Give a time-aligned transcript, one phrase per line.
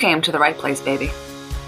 [0.00, 1.10] came to the right place, baby.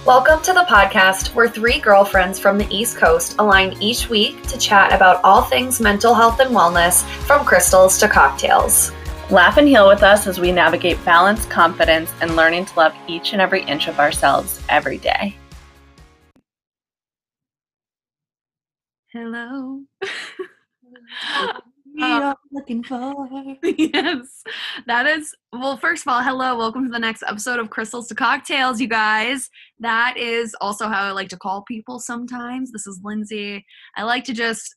[0.05, 4.59] Welcome to the podcast where three girlfriends from the East Coast align each week to
[4.59, 8.91] chat about all things mental health and wellness, from crystals to cocktails.
[9.31, 13.33] Laugh and heal with us as we navigate balance, confidence, and learning to love each
[13.33, 15.37] and every inch of ourselves every day.
[19.13, 19.83] Hello.
[22.03, 23.29] we are looking for.
[23.63, 24.43] yes,
[24.87, 25.35] that is.
[25.53, 28.89] Well, first of all, hello, welcome to the next episode of Crystals to Cocktails, you
[28.89, 29.49] guys.
[29.79, 32.73] That is also how I like to call people sometimes.
[32.73, 33.65] This is Lindsay.
[33.97, 34.75] I like to just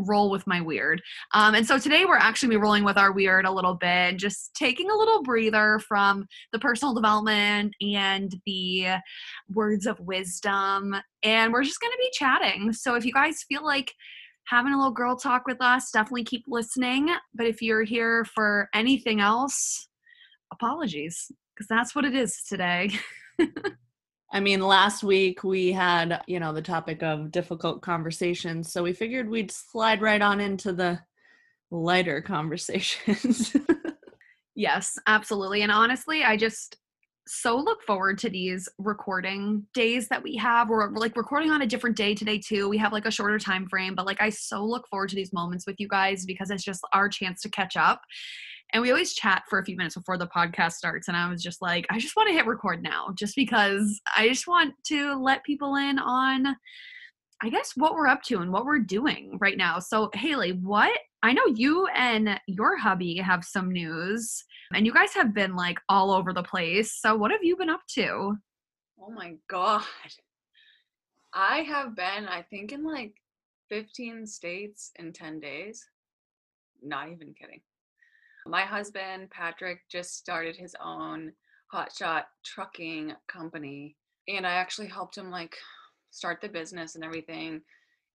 [0.00, 1.00] roll with my weird.
[1.32, 4.52] Um, and so today we're actually be rolling with our weird a little bit, just
[4.54, 8.96] taking a little breather from the personal development and the
[9.54, 10.96] words of wisdom.
[11.22, 12.72] And we're just going to be chatting.
[12.72, 13.92] So if you guys feel like
[14.46, 17.14] having a little girl talk with us, definitely keep listening.
[17.34, 19.88] But if you're here for anything else,
[20.52, 22.90] apologies, because that's what it is today.
[24.32, 28.72] I mean, last week we had, you know, the topic of difficult conversations.
[28.72, 31.00] So we figured we'd slide right on into the
[31.70, 33.54] lighter conversations.
[34.54, 35.62] yes, absolutely.
[35.62, 36.78] And honestly, I just
[37.26, 40.68] so look forward to these recording days that we have.
[40.68, 42.68] We're, like recording on a different day today too.
[42.68, 45.32] We have like a shorter time frame, but like I so look forward to these
[45.32, 48.02] moments with you guys because it's just our chance to catch up.
[48.72, 51.08] And we always chat for a few minutes before the podcast starts.
[51.08, 54.28] And I was just like, I just want to hit record now, just because I
[54.28, 56.56] just want to let people in on
[57.44, 59.80] I guess what we're up to and what we're doing right now.
[59.80, 65.12] So, Haley, what I know you and your hubby have some news, and you guys
[65.14, 67.00] have been like all over the place.
[67.00, 68.36] So, what have you been up to?
[69.00, 69.82] Oh my God.
[71.34, 73.14] I have been, I think, in like
[73.70, 75.84] 15 states in 10 days.
[76.80, 77.62] Not even kidding.
[78.46, 81.32] My husband, Patrick, just started his own
[81.74, 83.96] hotshot trucking company.
[84.28, 85.56] And I actually helped him like
[86.12, 87.60] start the business and everything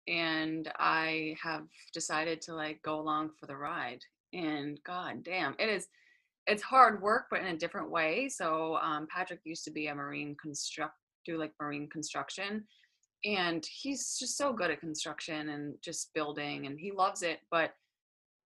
[0.06, 4.00] and i have decided to like go along for the ride
[4.32, 5.88] and god damn it is
[6.46, 9.94] it's hard work but in a different way so um, patrick used to be a
[9.94, 12.64] marine construct do like marine construction
[13.24, 17.72] and he's just so good at construction and just building and he loves it but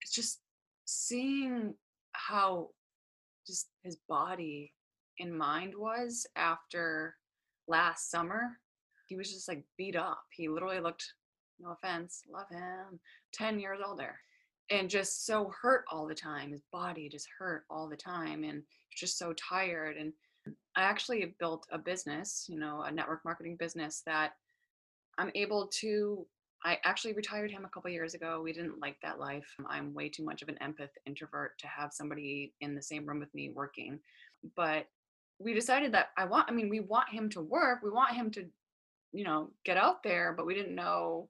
[0.00, 0.41] it's just
[0.87, 1.75] seeing
[2.12, 2.69] how
[3.47, 4.72] just his body
[5.19, 7.16] and mind was after
[7.69, 8.59] last summer
[9.10, 10.22] he was just like beat up.
[10.31, 11.04] He literally looked,
[11.59, 12.98] no offense, love him,
[13.34, 14.16] 10 years older
[14.71, 16.53] and just so hurt all the time.
[16.53, 18.62] His body just hurt all the time and
[18.97, 19.97] just so tired.
[19.97, 20.12] And
[20.76, 24.32] I actually built a business, you know, a network marketing business that
[25.19, 26.27] I'm able to.
[26.65, 28.42] I actually retired him a couple years ago.
[28.42, 29.48] We didn't like that life.
[29.69, 33.19] I'm way too much of an empath introvert to have somebody in the same room
[33.19, 33.98] with me working.
[34.56, 34.87] But
[35.38, 37.81] we decided that I want, I mean, we want him to work.
[37.82, 38.44] We want him to
[39.12, 41.28] you know get out there but we didn't know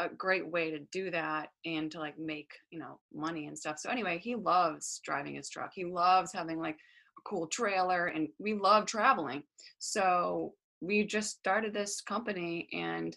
[0.00, 3.78] a great way to do that and to like make you know money and stuff.
[3.78, 5.72] So anyway he loves driving his truck.
[5.74, 6.78] He loves having like
[7.18, 9.42] a cool trailer and we love traveling.
[9.78, 13.16] So we just started this company and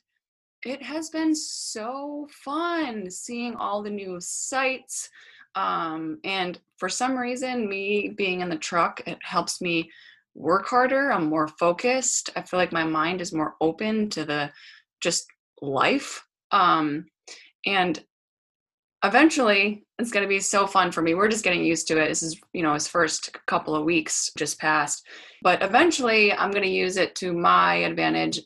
[0.66, 5.10] it has been so fun seeing all the new sights
[5.56, 9.90] um, and for some reason me being in the truck it helps me
[10.36, 14.52] work harder i'm more focused i feel like my mind is more open to the
[15.02, 15.26] just
[15.62, 17.06] life um
[17.66, 18.04] and
[19.04, 22.08] eventually it's going to be so fun for me we're just getting used to it
[22.08, 25.06] this is you know his first couple of weeks just passed
[25.42, 28.40] but eventually i'm going to use it to my advantage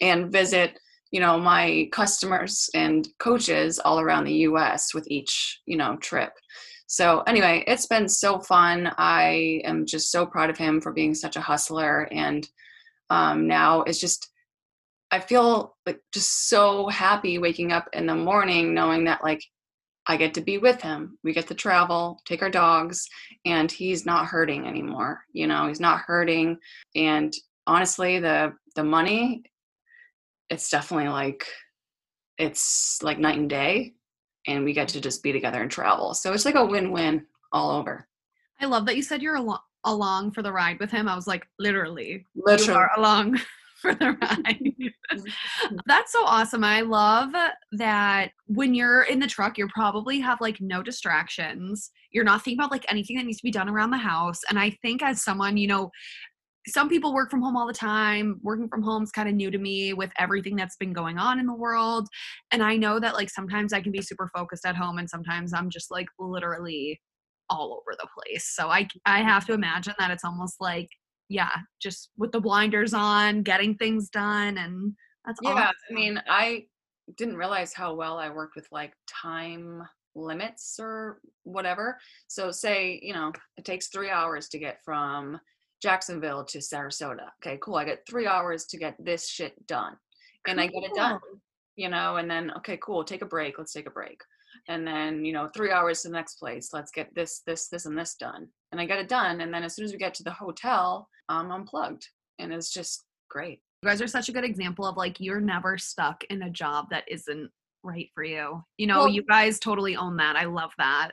[0.00, 0.78] and visit
[1.10, 6.32] you know my customers and coaches all around the us with each you know trip
[6.94, 8.88] so anyway, it's been so fun.
[8.98, 12.48] I am just so proud of him for being such a hustler, and
[13.10, 14.30] um, now it's just
[15.10, 19.42] I feel like just so happy waking up in the morning knowing that like
[20.06, 21.18] I get to be with him.
[21.24, 23.08] We get to travel, take our dogs,
[23.44, 25.24] and he's not hurting anymore.
[25.32, 26.58] You know, he's not hurting.
[26.94, 27.34] And
[27.66, 29.42] honestly, the the money,
[30.48, 31.44] it's definitely like
[32.38, 33.94] it's like night and day
[34.46, 36.14] and we get to just be together and travel.
[36.14, 38.06] So it's like a win-win all over.
[38.60, 41.08] I love that you said you're al- along for the ride with him.
[41.08, 42.72] I was like, literally, literally.
[42.72, 43.40] you are along
[43.80, 44.92] for the ride.
[45.86, 46.64] That's so awesome.
[46.64, 47.32] I love
[47.72, 51.90] that when you're in the truck, you probably have like no distractions.
[52.10, 54.40] You're not thinking about like anything that needs to be done around the house.
[54.48, 55.90] And I think as someone, you know,
[56.66, 58.40] some people work from home all the time.
[58.42, 61.38] Working from home is kind of new to me with everything that's been going on
[61.38, 62.08] in the world.
[62.52, 65.52] And I know that like sometimes I can be super focused at home and sometimes
[65.52, 67.00] I'm just like literally
[67.50, 68.52] all over the place.
[68.54, 69.24] So I I mm.
[69.24, 70.88] have to imagine that it's almost like
[71.28, 74.94] yeah, just with the blinders on, getting things done and
[75.26, 75.72] that's Yeah, awesome.
[75.90, 76.66] I mean, I
[77.16, 79.82] didn't realize how well I worked with like time
[80.14, 81.98] limits or whatever.
[82.28, 85.40] So say, you know, it takes 3 hours to get from
[85.84, 87.26] Jacksonville to Sarasota.
[87.44, 87.76] Okay, cool.
[87.76, 89.96] I got 3 hours to get this shit done.
[90.48, 91.20] And I get it done.
[91.76, 93.58] You know, and then okay, cool, take a break.
[93.58, 94.18] Let's take a break.
[94.68, 96.70] And then, you know, 3 hours to the next place.
[96.72, 98.48] Let's get this this this and this done.
[98.72, 101.06] And I get it done and then as soon as we get to the hotel,
[101.28, 102.08] I'm unplugged.
[102.38, 103.60] And it's just great.
[103.82, 106.86] You guys are such a good example of like you're never stuck in a job
[106.90, 107.50] that isn't
[107.82, 108.64] right for you.
[108.78, 110.36] You know, Well- you guys totally own that.
[110.36, 111.10] I love that.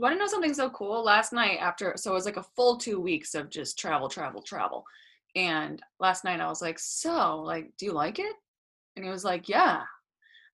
[0.00, 1.04] Want to know something so cool?
[1.04, 4.40] Last night, after, so it was like a full two weeks of just travel, travel,
[4.40, 4.82] travel.
[5.36, 8.34] And last night I was like, So, like, do you like it?
[8.96, 9.82] And he was like, Yeah.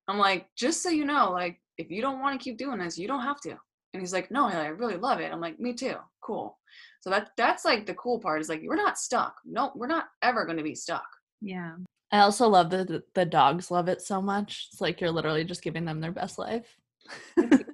[0.08, 2.98] I'm like, Just so you know, like, if you don't want to keep doing this,
[2.98, 3.50] you don't have to.
[3.50, 5.32] And he's like, No, I really love it.
[5.32, 5.94] I'm like, Me too.
[6.20, 6.58] Cool.
[7.00, 9.36] So that that's like the cool part is like, we're not stuck.
[9.44, 11.06] No, we're not ever going to be stuck.
[11.40, 11.76] Yeah.
[12.10, 14.70] I also love that the dogs love it so much.
[14.72, 16.76] It's like you're literally just giving them their best life.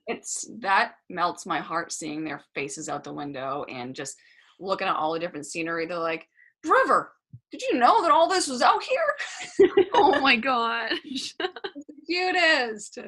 [0.07, 4.17] It's that melts my heart seeing their faces out the window and just
[4.61, 5.87] looking at all the different scenery.
[5.87, 6.27] They're like,
[6.65, 7.13] River,
[7.51, 9.77] did you know that all this was out here?
[9.95, 11.35] oh my gosh.
[11.39, 11.49] The
[12.07, 12.99] cutest.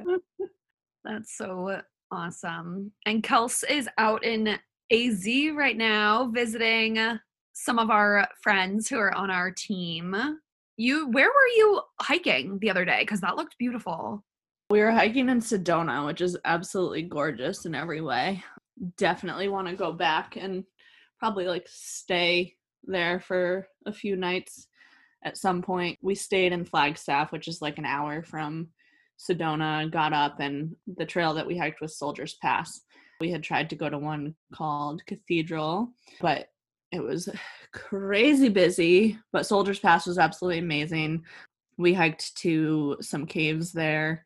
[1.05, 1.81] That's so
[2.11, 2.93] awesome.
[3.07, 4.59] And Kels is out in
[4.91, 6.99] AZ right now visiting
[7.53, 10.17] some of our friends who are on our team.
[10.77, 13.01] You where were you hiking the other day?
[13.01, 14.25] Because that looked beautiful.
[14.75, 18.43] We were hiking in Sedona, which is absolutely gorgeous in every way.
[18.97, 20.65] Definitely want to go back and
[21.17, 24.67] probably like stay there for a few nights
[25.25, 25.97] at some point.
[26.03, 28.67] We stayed in Flagstaff, which is like an hour from
[29.17, 32.81] Sedona, got up, and the trail that we hiked was Soldiers Pass.
[33.21, 36.49] We had tried to go to one called Cathedral, but
[36.91, 37.29] it was
[37.73, 39.21] crazy busy.
[39.33, 41.23] But Soldiers Pass was absolutely amazing.
[41.77, 44.25] We hiked to some caves there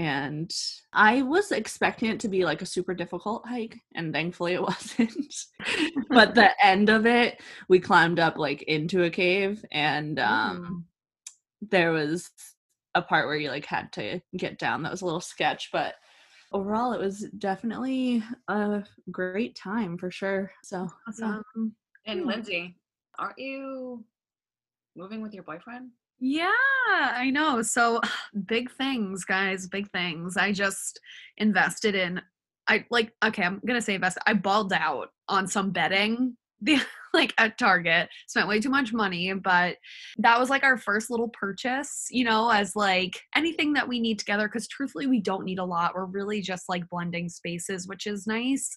[0.00, 0.50] and
[0.94, 5.34] I was expecting it to be like a super difficult hike, and thankfully it wasn't.
[6.08, 10.86] but the end of it, we climbed up like into a cave, and um,
[11.60, 12.30] there was
[12.94, 14.82] a part where you like had to get down.
[14.82, 15.96] That was a little sketch, but
[16.50, 20.50] overall, it was definitely a great time for sure.
[20.64, 20.88] So.
[21.08, 21.42] Awesome.
[22.06, 22.26] And Hmm.
[22.26, 22.74] Lindsay,
[23.18, 24.02] aren't you
[24.96, 25.90] moving with your boyfriend?
[26.20, 26.50] Yeah,
[26.90, 27.62] I know.
[27.62, 28.00] So
[28.46, 30.36] big things, guys, big things.
[30.36, 31.00] I just
[31.38, 32.20] invested in
[32.68, 34.18] I like okay, I'm gonna say invest.
[34.26, 36.80] I balled out on some bedding the
[37.12, 38.08] like at Target.
[38.28, 39.76] Spent way too much money, but
[40.18, 44.18] that was like our first little purchase, you know, as like anything that we need
[44.18, 45.94] together because truthfully we don't need a lot.
[45.94, 48.70] We're really just like blending spaces, which is nice.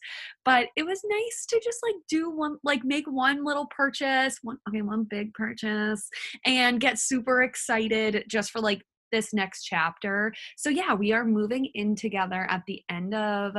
[0.46, 4.58] But it was nice to just like do one like make one little purchase, one
[4.68, 6.10] okay, one big purchase
[6.46, 8.82] and get super excited just for like
[9.12, 10.34] this next chapter.
[10.58, 13.56] So yeah, we are moving in together at the end of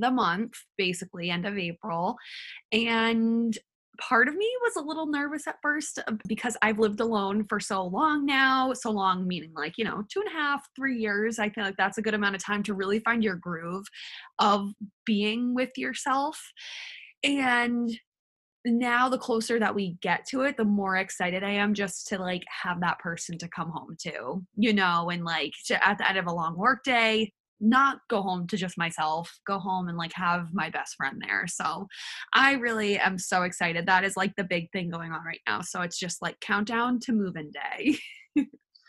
[0.00, 2.16] the month, basically end of April.
[2.72, 3.56] And
[3.98, 7.60] part of me was a little nervous at first uh, because I've lived alone for
[7.60, 8.72] so long now.
[8.72, 11.38] So long, meaning like, you know, two and a half, three years.
[11.38, 13.86] I feel like that's a good amount of time to really find your groove
[14.38, 14.70] of
[15.04, 16.40] being with yourself.
[17.24, 17.90] And
[18.66, 22.18] now the closer that we get to it the more excited i am just to
[22.18, 26.08] like have that person to come home to you know and like to, at the
[26.08, 29.96] end of a long work day not go home to just myself go home and
[29.96, 31.86] like have my best friend there so
[32.34, 35.60] i really am so excited that is like the big thing going on right now
[35.60, 37.96] so it's just like countdown to move-in day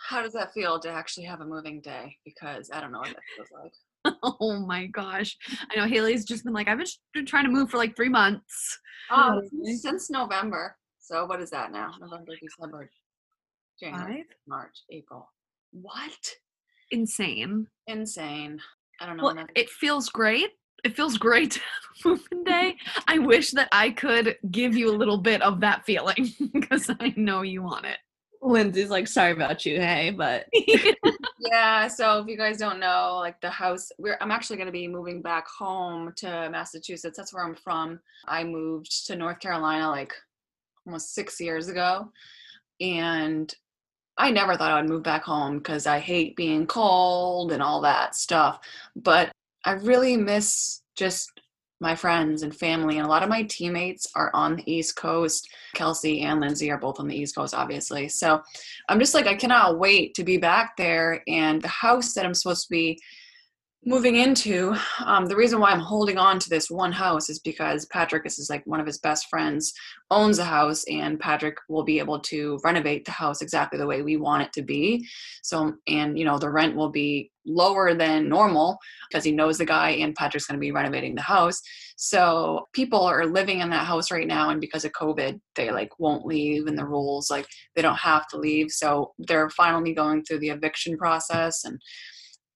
[0.10, 2.16] How does that feel to actually have a moving day?
[2.24, 3.74] Because I don't know what that feels like.
[4.40, 5.36] oh my gosh
[5.70, 6.80] i know haley's just been like i've
[7.14, 10.76] been trying to move for like three months Um, since November.
[11.00, 11.92] So what is that now?
[12.00, 12.90] November, December,
[13.80, 15.30] January, five March, April.
[15.72, 16.32] What?
[16.92, 18.60] Insane Insane.
[19.00, 19.24] I don't know.
[19.24, 20.50] Well, that- it feels great.
[20.84, 22.76] It feels great to have a moving day.
[23.08, 27.14] I wish that I could give you a little bit of that feeling because I
[27.16, 27.98] know you want it.
[28.42, 30.46] Lindsay's like, sorry about you, hey, but
[31.40, 31.88] yeah.
[31.88, 34.88] So if you guys don't know, like the house, we're I'm actually going to be
[34.88, 37.18] moving back home to Massachusetts.
[37.18, 38.00] That's where I'm from.
[38.28, 40.14] I moved to North Carolina like
[40.86, 42.12] almost six years ago,
[42.80, 43.54] and
[44.18, 47.82] I never thought I would move back home because I hate being cold and all
[47.82, 48.60] that stuff.
[48.96, 49.32] But
[49.64, 51.32] I really miss just
[51.80, 52.98] my friends and family.
[52.98, 55.48] And a lot of my teammates are on the East Coast.
[55.76, 58.08] Kelsey and Lindsay are both on the East Coast, obviously.
[58.08, 58.42] So
[58.90, 61.22] I'm just like, I cannot wait to be back there.
[61.28, 63.00] And the house that I'm supposed to be
[63.86, 67.86] moving into um, the reason why i'm holding on to this one house is because
[67.86, 69.74] patrick this is like one of his best friends
[70.10, 74.02] owns a house and patrick will be able to renovate the house exactly the way
[74.02, 75.08] we want it to be.
[75.44, 78.78] So and you know the rent will be lower than normal
[79.10, 81.62] because he knows the guy and patrick's going to be renovating the house.
[81.96, 86.00] So people are living in that house right now and because of covid they like
[86.00, 88.72] won't leave and the rules like they don't have to leave.
[88.72, 91.80] So they're finally going through the eviction process and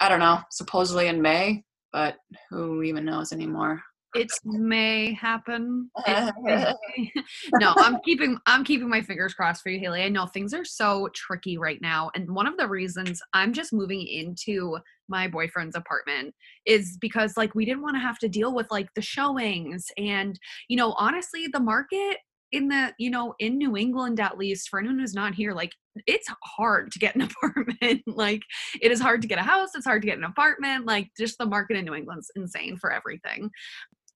[0.02, 2.18] I don't know, supposedly in May, but
[2.50, 3.82] who even knows anymore?
[4.14, 5.90] It may happen.
[6.06, 6.74] May.
[7.60, 10.02] no, I'm keeping I'm keeping my fingers crossed for you, Haley.
[10.02, 13.72] I know things are so tricky right now, and one of the reasons I'm just
[13.72, 14.78] moving into
[15.08, 16.34] my boyfriend's apartment
[16.66, 20.40] is because like we didn't want to have to deal with like the showings and
[20.68, 22.18] you know honestly the market
[22.52, 25.72] in the you know in new england at least for anyone who's not here like
[26.08, 28.42] it's hard to get an apartment like
[28.82, 31.38] it is hard to get a house it's hard to get an apartment like just
[31.38, 33.50] the market in new england's insane for everything.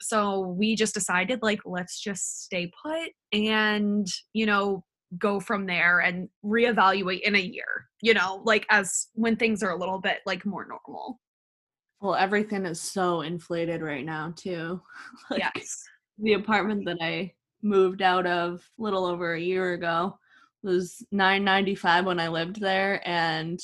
[0.02, 4.84] So we just decided like let's just stay put and you know
[5.18, 9.72] go from there and reevaluate in a year you know like as when things are
[9.72, 11.20] a little bit like more normal.
[12.02, 14.82] Well everything is so inflated right now too.
[15.30, 15.84] Like, yes.
[16.20, 17.32] the apartment that i
[17.66, 20.18] moved out of a little over a year ago.
[20.64, 23.60] It was 995 when i lived there and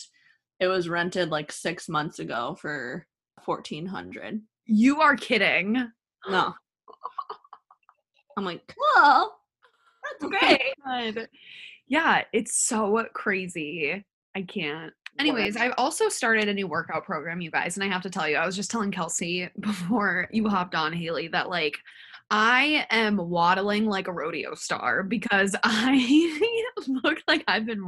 [0.60, 3.08] it was rented like six months ago for
[3.46, 5.91] 1400 you are kidding.
[6.27, 6.53] No.
[8.38, 9.39] I'm like well
[10.03, 11.27] that's great
[11.88, 14.05] yeah it's so crazy.
[14.36, 18.01] I can't Anyways, I've also started a new workout program, you guys, and I have
[18.03, 21.77] to tell you, I was just telling Kelsey before you hopped on, Haley, that like
[22.33, 27.83] I am waddling like a rodeo star because I look like I've been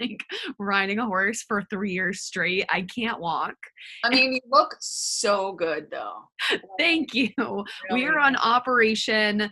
[0.00, 0.24] like
[0.58, 2.66] riding a horse for three years straight.
[2.70, 3.54] I can't walk.
[4.02, 6.22] I mean, you look so good though.
[6.78, 7.30] Thank you.
[7.38, 9.48] Really we are on Operation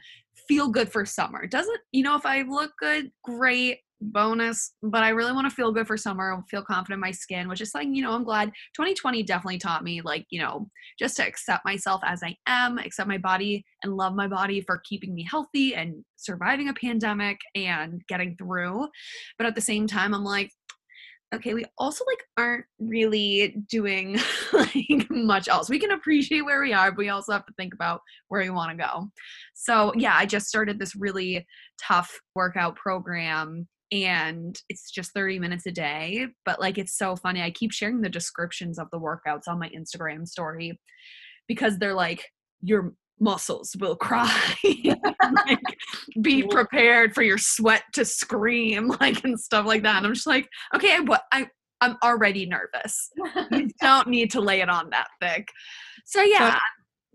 [0.48, 1.46] Feel Good for Summer.
[1.46, 5.72] Doesn't, you know, if I look good, great bonus but i really want to feel
[5.72, 8.24] good for summer and feel confident in my skin which is like you know i'm
[8.24, 10.68] glad 2020 definitely taught me like you know
[10.98, 14.82] just to accept myself as i am accept my body and love my body for
[14.84, 18.88] keeping me healthy and surviving a pandemic and getting through.
[19.38, 20.50] But at the same time i'm like
[21.34, 24.18] okay we also like aren't really doing
[24.52, 25.70] like much else.
[25.70, 28.50] We can appreciate where we are but we also have to think about where we
[28.50, 29.08] want to go.
[29.54, 31.46] So yeah i just started this really
[31.80, 37.42] tough workout program and it's just 30 minutes a day but like it's so funny
[37.42, 40.78] i keep sharing the descriptions of the workouts on my instagram story
[41.46, 42.24] because they're like
[42.62, 45.60] your muscles will cry like,
[46.22, 50.26] be prepared for your sweat to scream like and stuff like that and i'm just
[50.26, 51.46] like okay what i
[51.82, 53.10] i'm already nervous.
[53.50, 55.48] You don't need to lay it on that thick.
[56.06, 56.58] So yeah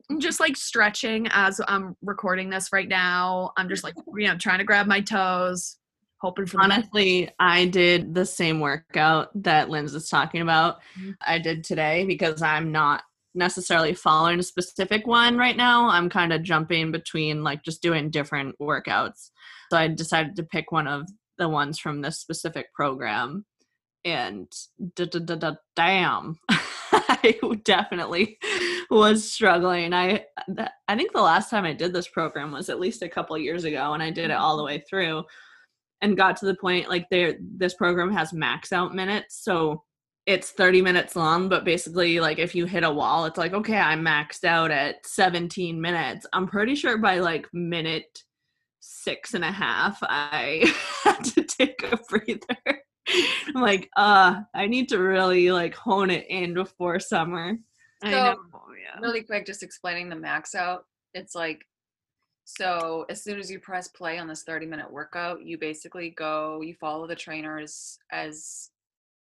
[0.10, 3.52] I'm just like stretching as I'm recording this right now.
[3.58, 5.78] I'm just like, you know, trying to grab my toes,
[6.20, 10.78] hoping for honestly i did the same workout that Linz is talking about.
[11.00, 11.12] Mm-hmm.
[11.26, 13.04] i did today because i'm not
[13.38, 15.88] necessarily following a specific one right now.
[15.90, 19.30] I'm kind of jumping between like just doing different workouts.
[19.72, 21.08] So i decided to pick one of
[21.38, 23.46] the ones from this specific program
[24.04, 24.52] and
[25.76, 28.38] damn i definitely
[28.90, 29.94] was struggling.
[29.94, 30.26] I
[30.88, 33.66] i think the last time i did this program was at least a couple years
[33.66, 35.24] ago and i did it all the way through
[36.02, 39.84] and got to the point like there this program has max out minutes so
[40.28, 43.78] it's 30 minutes long but basically like if you hit a wall it's like okay
[43.78, 46.26] i'm maxed out at 17 minutes.
[46.34, 48.24] I'm pretty sure by like minute
[48.80, 50.64] six and a half i
[51.04, 52.82] had to take a breather.
[53.48, 57.58] I'm like uh i need to really like hone it in before summer.
[58.04, 58.36] So, yeah.
[59.02, 61.66] really quick just explaining the max out it's like
[62.50, 66.62] so as soon as you press play on this 30 minute workout, you basically go,
[66.62, 68.70] you follow the trainers as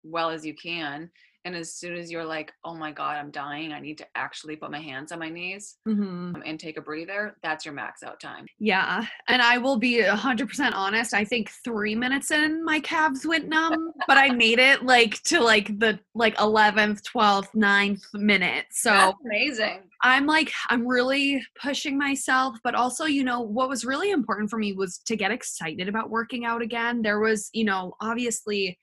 [0.03, 1.10] well as you can
[1.46, 4.56] and as soon as you're like oh my god i'm dying i need to actually
[4.56, 6.34] put my hands on my knees mm-hmm.
[6.46, 8.46] and take a breather that's your max out time.
[8.60, 13.48] Yeah and i will be 100% honest i think three minutes in my calves went
[13.48, 18.90] numb but i made it like to like the like 11th 12th 9th minute so
[18.90, 19.82] that's amazing.
[20.02, 24.58] I'm like i'm really pushing myself but also you know what was really important for
[24.58, 27.02] me was to get excited about working out again.
[27.02, 28.78] There was you know obviously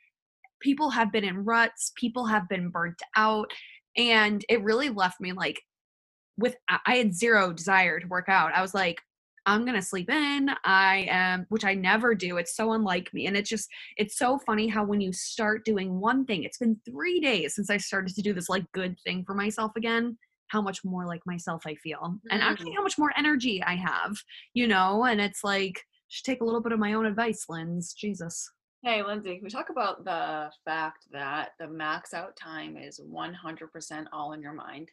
[0.60, 3.50] people have been in ruts, people have been burnt out,
[3.96, 5.60] and it really left me like
[6.36, 8.52] with I had zero desire to work out.
[8.54, 9.00] I was like,
[9.46, 10.50] I'm gonna sleep in.
[10.64, 12.36] I am, which I never do.
[12.36, 13.26] It's so unlike me.
[13.26, 16.80] And it's just, it's so funny how when you start doing one thing, it's been
[16.84, 20.16] three days since I started to do this like good thing for myself again,
[20.48, 22.18] how much more like myself I feel.
[22.30, 22.52] And mm-hmm.
[22.52, 24.16] actually how much more energy I have,
[24.54, 25.04] you know?
[25.04, 27.92] And it's like, just take a little bit of my own advice, Linz.
[27.92, 28.50] Jesus.
[28.82, 34.06] Hey, Lindsay, can we talk about the fact that the max out time is 100%
[34.10, 34.90] all in your mind?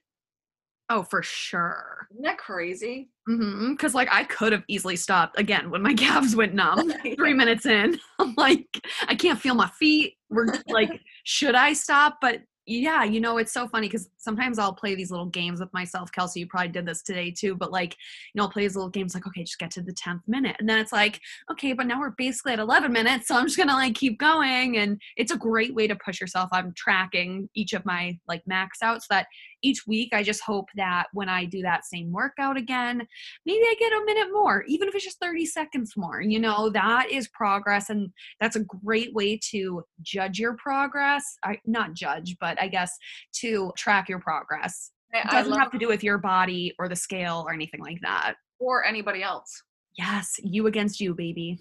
[0.90, 2.08] Oh, for sure.
[2.12, 3.10] Isn't that crazy?
[3.30, 3.72] Mm-hmm.
[3.72, 6.92] Because like I could have easily stopped again when my calves went numb.
[7.16, 8.68] Three minutes in, I'm like,
[9.08, 10.16] I can't feel my feet.
[10.30, 12.18] We're like, should I stop?
[12.20, 15.72] But yeah, you know, it's so funny because sometimes I'll play these little games with
[15.74, 16.12] myself.
[16.12, 18.90] Kelsey, you probably did this today too, but like, you know, I'll play these little
[18.90, 20.58] games like, okay, just get to the 10th minute.
[20.60, 23.30] And then it's like, okay, but now we're basically at 11 minutes.
[23.30, 24.78] So I'm just going to like keep going.
[24.78, 26.50] And it's a great way to push yourself.
[26.52, 29.28] I'm tracking each of my like max out so that
[29.62, 33.06] each week I just hope that when I do that same workout again,
[33.46, 36.22] maybe I get a minute more, even if it's just 30 seconds more.
[36.22, 37.90] You know, that is progress.
[37.90, 38.10] And
[38.40, 41.24] that's a great way to judge your progress.
[41.44, 42.96] I, not judge, but I guess
[43.42, 44.92] to track your progress.
[45.14, 48.00] It doesn't love- have to do with your body or the scale or anything like
[48.02, 48.36] that.
[48.60, 49.64] or anybody else.
[49.98, 51.60] Yes, you against you, baby.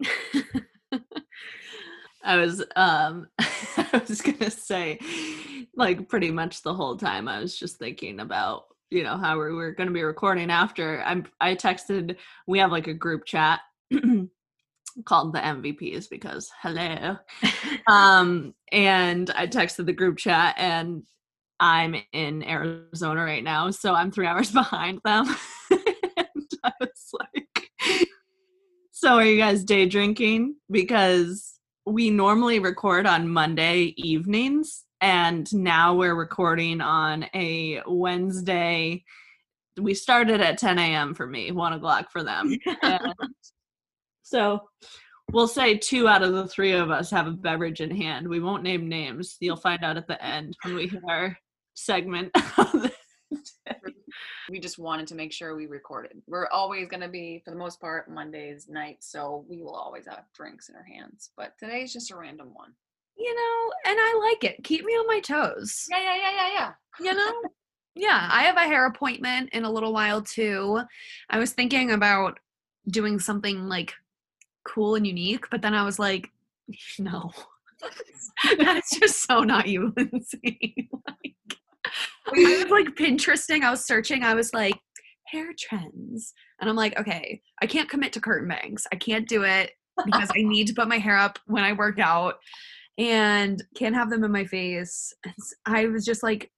[2.28, 5.00] I was um I was gonna say
[5.74, 9.50] like pretty much the whole time I was just thinking about you know how we
[9.50, 11.02] were gonna be recording after.
[11.02, 12.16] I'm I texted
[12.46, 13.60] we have like a group chat
[15.06, 17.16] called the MVPs because hello.
[17.86, 21.04] Um and I texted the group chat and
[21.58, 25.34] I'm in Arizona right now so I'm three hours behind them.
[25.70, 27.70] And I was like
[28.90, 30.56] so are you guys day drinking?
[30.70, 31.57] Because
[31.88, 39.04] we normally record on Monday evenings, and now we're recording on a Wednesday.
[39.80, 41.14] We started at 10 a.m.
[41.14, 42.56] for me, one o'clock for them.
[42.82, 43.14] And
[44.22, 44.68] so
[45.32, 48.28] we'll say two out of the three of us have a beverage in hand.
[48.28, 49.36] We won't name names.
[49.40, 51.38] You'll find out at the end when we hit our
[51.74, 52.30] segment.
[54.50, 56.22] We just wanted to make sure we recorded.
[56.26, 60.06] We're always going to be, for the most part, Mondays night, so we will always
[60.06, 61.30] have drinks in our hands.
[61.36, 62.72] But today's just a random one.
[63.16, 64.64] you know, and I like it.
[64.64, 65.86] Keep me on my toes.
[65.90, 66.72] Yeah, yeah, yeah, yeah, yeah.
[67.04, 67.32] you know
[67.94, 70.80] yeah i have a hair appointment in a little while too
[71.30, 72.38] i was thinking about
[72.88, 73.94] doing something like
[74.64, 76.30] cool and unique but then i was like
[76.98, 77.30] no
[78.58, 81.34] that's just so not you lindsay like,
[82.34, 84.78] i was like pinteresting i was searching i was like
[85.26, 89.42] hair trends and i'm like okay i can't commit to curtain bangs i can't do
[89.44, 89.72] it
[90.04, 92.34] because i need to put my hair up when i work out
[92.98, 96.50] and can't have them in my face And i was just like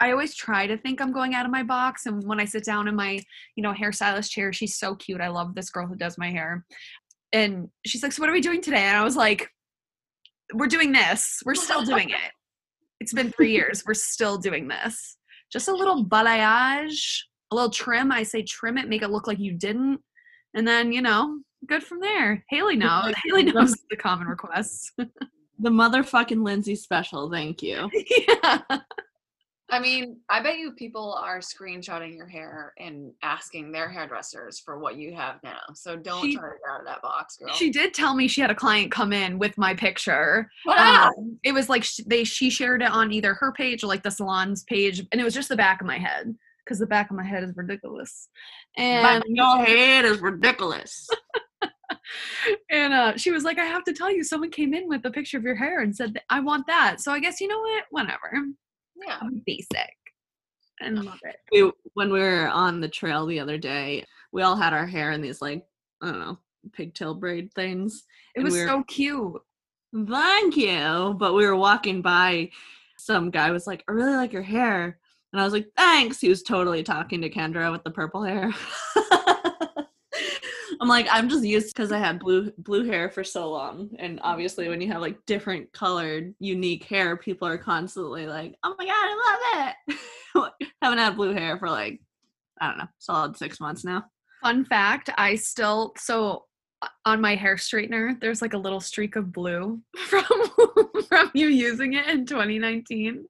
[0.00, 2.06] I always try to think I'm going out of my box.
[2.06, 3.20] And when I sit down in my,
[3.54, 5.20] you know, hairstylist chair, she's so cute.
[5.20, 6.64] I love this girl who does my hair.
[7.32, 8.82] And she's like, So what are we doing today?
[8.84, 9.48] And I was like,
[10.54, 11.40] We're doing this.
[11.44, 12.32] We're still doing it.
[13.00, 13.84] It's been three years.
[13.86, 15.16] We're still doing this.
[15.50, 18.12] Just a little balayage, a little trim.
[18.12, 20.00] I say trim it, make it look like you didn't.
[20.54, 22.44] And then, you know, good from there.
[22.48, 23.14] Haley knows.
[23.24, 24.92] Haley knows the common requests.
[24.96, 27.30] the motherfucking Lindsay special.
[27.30, 27.88] Thank you.
[28.28, 28.60] yeah.
[29.70, 34.78] I mean, I bet you people are screenshotting your hair and asking their hairdressers for
[34.78, 35.60] what you have now.
[35.74, 37.52] So don't She- try to get out of that box, girl.
[37.54, 40.50] She did tell me she had a client come in with my picture.
[40.66, 41.12] Wow.
[41.16, 44.02] Um, it was like sh- they she shared it on either her page or like
[44.02, 47.10] the salon's page, and it was just the back of my head because the back
[47.10, 48.28] of my head is ridiculous.
[48.76, 51.08] And your head is ridiculous.
[52.70, 55.10] and uh, she was like, "I have to tell you, someone came in with a
[55.10, 57.84] picture of your hair and said I want that." So I guess you know what,
[57.90, 58.30] whatever.
[59.06, 59.20] Yeah.
[59.46, 59.94] Basic
[60.80, 61.36] and love it.
[61.52, 65.12] we, when we were on the trail the other day, we all had our hair
[65.12, 65.64] in these like
[66.02, 66.38] I don't know
[66.72, 68.04] pigtail braid things.
[68.34, 69.40] It was we're- so cute.
[70.08, 71.16] Thank you.
[71.18, 72.50] But we were walking by,
[72.96, 74.98] some guy was like, "I really like your hair,"
[75.32, 78.52] and I was like, "Thanks." He was totally talking to Kendra with the purple hair.
[80.80, 84.18] I'm like, I'm just used because I had blue blue hair for so long, and
[84.22, 88.86] obviously, when you have like different colored, unique hair, people are constantly like, "Oh my
[88.86, 89.94] god, I love
[90.38, 92.00] it." Haven't had blue hair for like,
[92.60, 94.04] I don't know, solid six months now.
[94.42, 96.44] Fun fact, I still so
[97.04, 100.24] on my hair straightener, there's like a little streak of blue from
[101.08, 103.24] from you using it in 2019.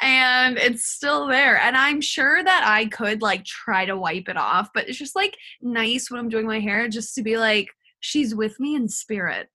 [0.00, 1.58] And it's still there.
[1.60, 5.16] And I'm sure that I could like try to wipe it off, but it's just
[5.16, 7.68] like nice when I'm doing my hair just to be like
[8.00, 9.48] she's with me in spirit.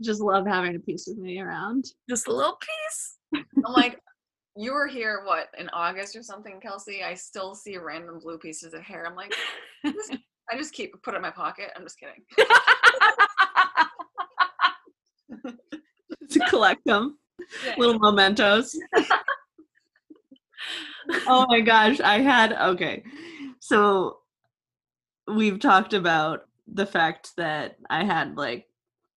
[0.00, 1.84] Just love having a piece of me around.
[2.08, 3.44] Just a little piece.
[3.66, 3.98] I'm like,
[4.56, 7.02] you were here, what, in August or something, Kelsey?
[7.02, 9.06] I still see random blue pieces of hair.
[9.06, 9.34] I'm like,
[9.84, 10.10] this,
[10.50, 11.70] I just keep put it in my pocket.
[11.76, 12.22] I'm just kidding.
[16.30, 17.18] to collect them,
[17.64, 17.74] Yeah.
[17.78, 18.76] little mementos.
[21.26, 23.02] oh my gosh, I had okay.
[23.60, 24.18] So
[25.26, 28.66] we've talked about the fact that I had like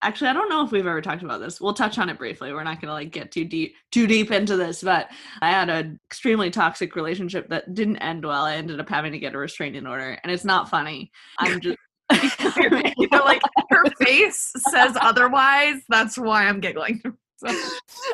[0.02, 1.60] actually I don't know if we've ever talked about this.
[1.60, 2.52] We'll touch on it briefly.
[2.52, 5.10] We're not going to like get too deep too deep into this, but
[5.40, 8.44] I had an extremely toxic relationship that didn't end well.
[8.44, 11.10] I ended up having to get a restraining order and it's not funny.
[11.38, 11.78] I'm just
[12.98, 15.80] you know, like her face says otherwise.
[15.88, 17.02] That's why I'm giggling.
[17.44, 17.60] So-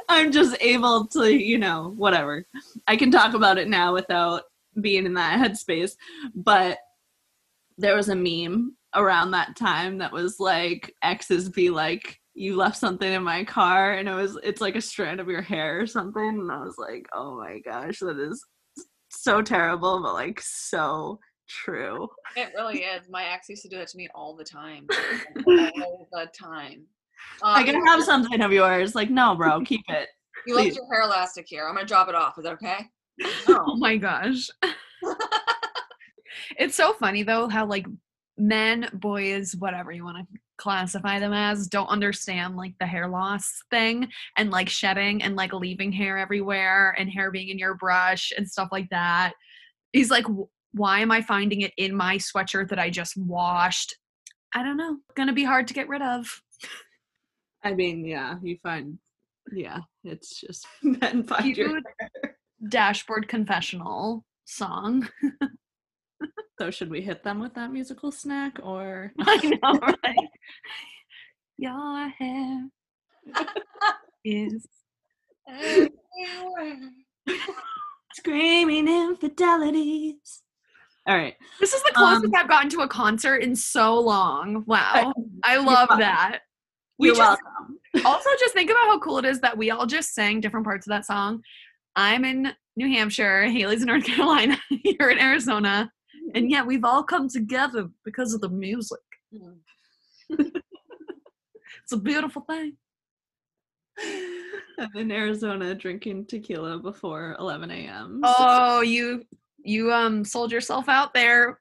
[0.09, 2.47] I'm just able to, you know, whatever.
[2.87, 4.45] I can talk about it now without
[4.81, 5.97] being in that headspace.
[6.35, 6.79] But
[7.77, 12.77] there was a meme around that time that was like exes be like, you left
[12.77, 15.87] something in my car and it was it's like a strand of your hair or
[15.87, 16.23] something.
[16.23, 18.45] And I was like, oh my gosh, that is
[19.09, 22.09] so terrible, but like so true.
[22.37, 23.09] It really is.
[23.09, 24.87] My ex used to do that to me all the time.
[25.47, 26.85] all the time.
[27.43, 28.95] I Um, can have something of yours.
[28.95, 30.09] Like, no, bro, keep it.
[30.47, 30.77] You left please.
[30.77, 31.67] your hair elastic here.
[31.67, 32.39] I'm gonna drop it off.
[32.39, 32.79] Is that okay?
[33.49, 34.49] oh my gosh.
[36.59, 37.87] it's so funny though how like
[38.39, 43.63] men, boys, whatever you want to classify them as, don't understand like the hair loss
[43.71, 48.33] thing and like shedding and like leaving hair everywhere and hair being in your brush
[48.37, 49.33] and stuff like that.
[49.93, 50.27] He's like,
[50.73, 53.97] why am I finding it in my sweatshirt that I just washed?
[54.55, 54.99] I don't know.
[55.17, 56.27] Gonna be hard to get rid of.
[57.63, 58.99] I mean, yeah, you find,
[59.53, 61.69] yeah, it's just men find your.
[61.69, 61.85] Cute
[62.67, 65.09] dashboard confessional song.
[66.59, 69.13] So should we hit them with that musical snack or?
[69.21, 70.29] I know, right?
[71.57, 72.69] Your hair
[74.25, 74.67] is
[78.15, 80.43] Screaming infidelities.
[81.07, 81.35] All right.
[81.59, 84.65] this is the closest Um, I've gotten to a concert in so long.
[84.67, 85.15] Wow.
[85.45, 86.41] I love that.
[86.99, 87.79] We You're just welcome.
[88.05, 90.87] also just think about how cool it is that we all just sang different parts
[90.87, 91.43] of that song.
[91.97, 95.91] I'm in New Hampshire, Haley's in North Carolina, you're in Arizona,
[96.35, 98.99] and yet we've all come together because of the music.
[99.35, 100.51] Mm.
[101.89, 102.77] It's a beautiful thing.
[104.79, 108.21] I'm in Arizona drinking tequila before 11 a.m.
[108.23, 109.25] so- Oh, you
[109.65, 111.59] you um sold yourself out there,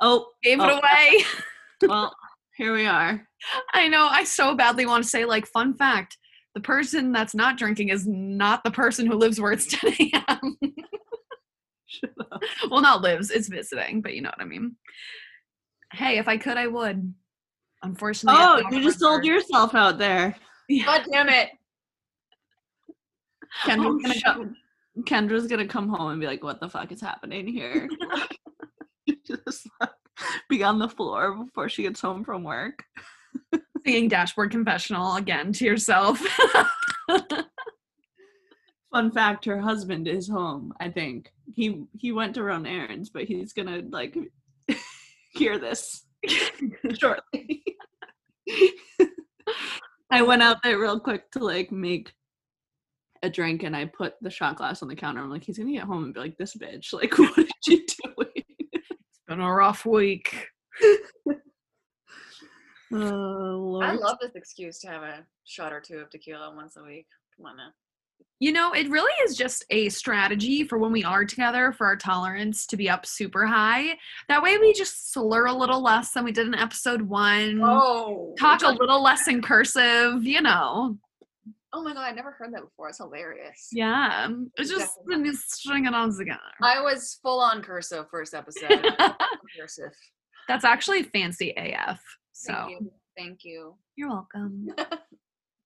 [0.00, 1.24] oh, gave it oh, away.
[1.88, 2.12] well,
[2.56, 3.24] here we are.
[3.72, 4.08] I know.
[4.10, 6.18] I so badly want to say, like, fun fact:
[6.56, 10.56] the person that's not drinking is not the person who lives where it's 10 a.m.
[11.88, 12.42] Shut up.
[12.70, 14.76] well, not lives; it's visiting, but you know what I mean.
[15.92, 17.12] Hey, if I could, I would.
[17.82, 20.36] Unfortunately, Oh, don't you just sold yourself out there.
[20.68, 20.84] Yeah.
[20.84, 21.48] God damn it.
[23.64, 24.56] Kendra's, Oh, gonna come,
[25.04, 27.88] Kendra's gonna come home and be like, "What the fuck is happening here?"
[29.26, 29.90] just like,
[30.50, 32.84] be on the floor before she gets home from work.
[33.86, 36.20] singing dashboard confessional again to yourself.
[38.92, 40.72] Fun fact: her husband is home.
[40.80, 44.16] I think he he went to run errands, but he's gonna like
[45.32, 46.06] hear this
[46.98, 47.64] shortly.
[50.10, 52.12] I went out there real quick to like make
[53.24, 55.20] a drink, and I put the shot glass on the counter.
[55.20, 57.84] I'm like, he's gonna get home and be like, "This bitch, like, what did you
[58.04, 60.46] doing?" It's been a rough week.
[62.92, 63.84] Oh Lord.
[63.84, 67.08] I love this excuse to have a shot or two of tequila once a week.
[67.36, 67.70] Come on now.
[68.40, 71.96] You know, it really is just a strategy for when we are together for our
[71.96, 73.98] tolerance to be up super high.
[74.28, 77.60] That way we just slur a little less than we did in episode one.
[77.62, 78.34] Oh.
[78.38, 80.96] Talk a little less in cursive, you know.
[81.72, 82.88] Oh my god, I never heard that before.
[82.88, 83.68] It's hilarious.
[83.72, 84.24] Yeah.
[84.24, 86.38] Um, it's just when you string it on together.
[86.62, 88.86] I was full on cursive first episode.
[89.58, 89.92] cursive.
[90.46, 92.00] That's actually fancy AF.
[92.32, 92.92] So Thank you.
[93.16, 93.74] Thank you.
[93.96, 94.68] you're welcome.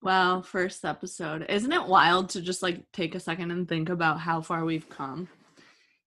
[0.03, 1.47] Wow, first episode.
[1.49, 4.89] Isn't it wild to just like take a second and think about how far we've
[4.89, 5.29] come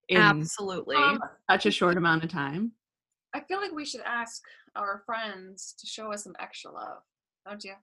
[0.10, 0.98] in Absolutely.
[0.98, 2.74] Um, such a short amount of time?
[3.34, 4.44] I feel like we should ask
[4.76, 7.00] our friends to show us some extra love,
[7.46, 7.74] don't you?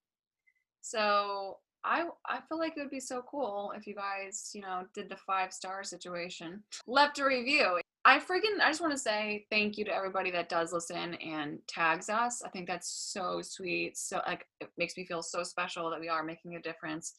[0.82, 4.84] So I I feel like it would be so cool if you guys, you know,
[4.94, 7.80] did the five star situation, left a review.
[8.04, 11.58] I freaking I just want to say thank you to everybody that does listen and
[11.66, 12.42] tags us.
[12.44, 13.96] I think that's so sweet.
[13.96, 17.14] So like it makes me feel so special that we are making a difference,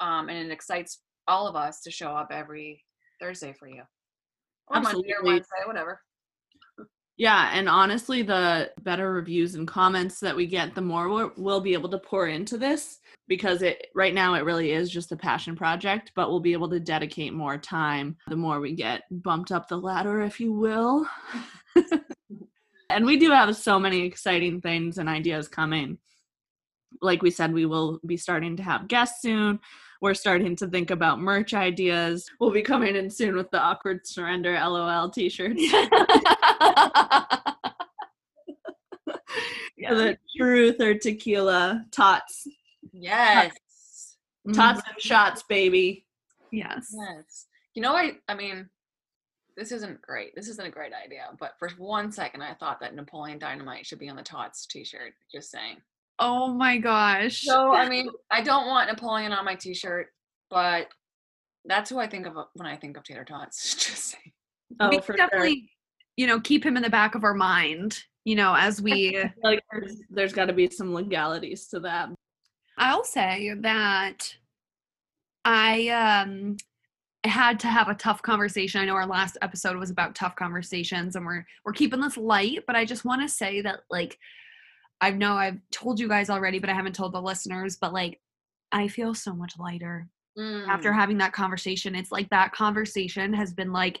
[0.00, 2.84] um, and it excites all of us to show up every
[3.20, 3.82] Thursday for you,
[4.68, 5.32] or Monday or Absolutely.
[5.32, 6.00] Wednesday, whatever.
[7.18, 11.72] Yeah, and honestly, the better reviews and comments that we get, the more we'll be
[11.72, 15.56] able to pour into this because it right now it really is just a passion
[15.56, 19.68] project, but we'll be able to dedicate more time the more we get bumped up
[19.68, 21.06] the ladder, if you will.
[22.88, 25.98] And we do have so many exciting things and ideas coming.
[27.02, 29.58] Like we said, we will be starting to have guests soon.
[30.00, 32.30] We're starting to think about merch ideas.
[32.38, 35.62] We'll be coming in soon with the awkward surrender LOL t-shirts.
[39.78, 39.92] Yeah.
[39.92, 42.48] the truth or tequila tots.
[43.00, 43.52] Yes.
[44.52, 44.90] Tots mm-hmm.
[44.90, 46.06] and shots, baby.
[46.50, 46.94] Yes.
[46.94, 47.46] Yes.
[47.74, 48.68] You know, I I mean,
[49.56, 50.34] this isn't great.
[50.34, 51.24] This isn't a great idea.
[51.38, 55.14] But for one second, I thought that Napoleon Dynamite should be on the Tots T-shirt.
[55.32, 55.76] Just saying.
[56.18, 57.42] Oh my gosh.
[57.42, 60.08] So I mean, I don't want Napoleon on my T-shirt,
[60.50, 60.88] but
[61.64, 63.74] that's who I think of uh, when I think of Tater Tots.
[63.86, 64.32] Just saying.
[64.80, 65.16] Oh, we for can sure.
[65.16, 65.70] definitely,
[66.16, 69.62] you know, keep him in the back of our mind, you know, as we Like
[69.72, 72.10] there's, there's got to be some legalities to that.
[72.76, 74.36] I'll say that
[75.44, 76.56] I um
[77.24, 78.80] had to have a tough conversation.
[78.80, 82.64] I know our last episode was about tough conversations and we're we're keeping this light,
[82.66, 84.18] but I just want to say that like
[85.00, 88.20] I know I've told you guys already, but I haven't told the listeners, but like
[88.72, 90.08] I feel so much lighter
[90.68, 90.94] after Mm.
[90.94, 91.94] having that conversation.
[91.94, 94.00] It's like that conversation has been like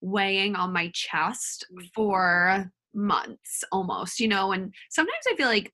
[0.00, 1.90] weighing on my chest Mhm.
[1.94, 5.72] for months almost, you know, and sometimes I feel like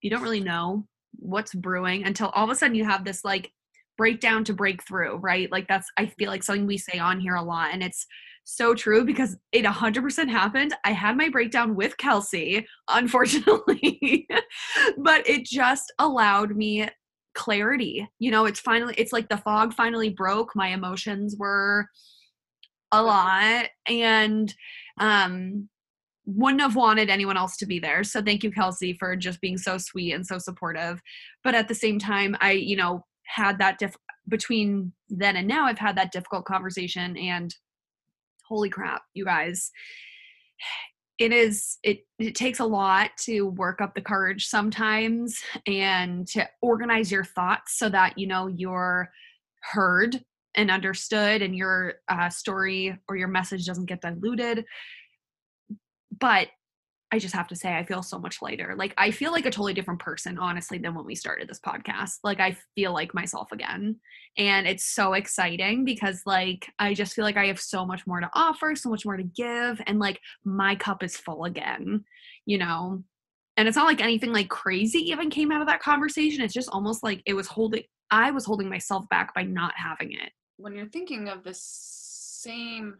[0.00, 3.52] you don't really know what's brewing until all of a sudden you have this like
[3.96, 5.50] breakdown to breakthrough, right?
[5.52, 8.06] Like that's I feel like something we say on here a lot and it's
[8.44, 10.74] so true because it 100% happened.
[10.84, 14.26] I had my breakdown with Kelsey, unfortunately,
[14.98, 16.88] but it just allowed me
[17.34, 18.08] clarity.
[18.18, 20.56] You know, it's finally it's like the fog finally broke.
[20.56, 21.86] My emotions were
[22.92, 24.52] a lot and
[24.98, 25.68] um
[26.26, 28.04] wouldn't have wanted anyone else to be there.
[28.04, 31.00] So thank you, Kelsey, for just being so sweet and so supportive.
[31.42, 33.94] But at the same time, I, you know, had that diff
[34.28, 37.54] between then and now, I've had that difficult conversation and
[38.46, 39.70] holy crap, you guys.
[41.18, 46.48] It is it it takes a lot to work up the courage sometimes and to
[46.62, 49.10] organize your thoughts so that you know you're
[49.62, 50.22] heard
[50.54, 54.64] and understood and your uh, story or your message doesn't get diluted
[56.20, 56.48] but
[57.12, 58.74] I just have to say, I feel so much lighter.
[58.76, 62.18] Like, I feel like a totally different person, honestly, than when we started this podcast.
[62.22, 63.96] Like, I feel like myself again.
[64.38, 68.20] And it's so exciting because, like, I just feel like I have so much more
[68.20, 69.80] to offer, so much more to give.
[69.88, 72.04] And, like, my cup is full again,
[72.46, 73.02] you know?
[73.56, 76.44] And it's not like anything like crazy even came out of that conversation.
[76.44, 80.12] It's just almost like it was holding, I was holding myself back by not having
[80.12, 80.30] it.
[80.60, 82.98] when you're thinking of the same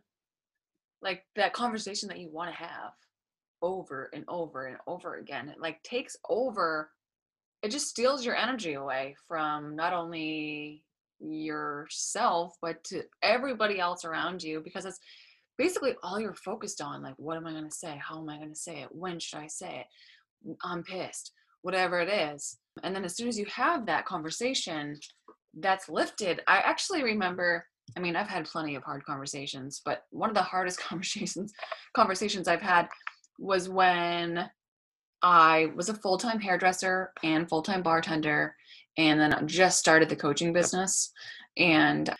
[1.02, 2.92] like that conversation that you want to have
[3.62, 6.90] over and over and over again it like takes over
[7.62, 10.82] it just steals your energy away from not only
[11.20, 14.98] yourself but to everybody else around you because it's
[15.58, 18.00] basically all you're focused on like what am i going to say?
[18.02, 18.88] How am i going to say it?
[18.92, 20.56] When should i say it?
[20.64, 21.32] I'm pissed.
[21.60, 22.56] Whatever it is.
[22.82, 24.98] And then as soon as you have that conversation
[25.58, 27.64] that's lifted i actually remember
[27.96, 31.52] i mean i've had plenty of hard conversations but one of the hardest conversations
[31.94, 32.88] conversations i've had
[33.40, 34.48] was when
[35.22, 38.54] i was a full-time hairdresser and full-time bartender
[38.98, 41.12] and then I just started the coaching business
[41.56, 42.14] and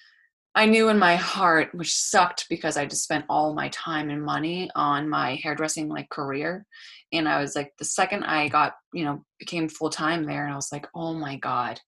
[0.54, 4.24] i knew in my heart which sucked because i just spent all my time and
[4.24, 6.66] money on my hairdressing like career
[7.12, 10.56] and i was like the second i got you know became full-time there and i
[10.56, 11.80] was like oh my god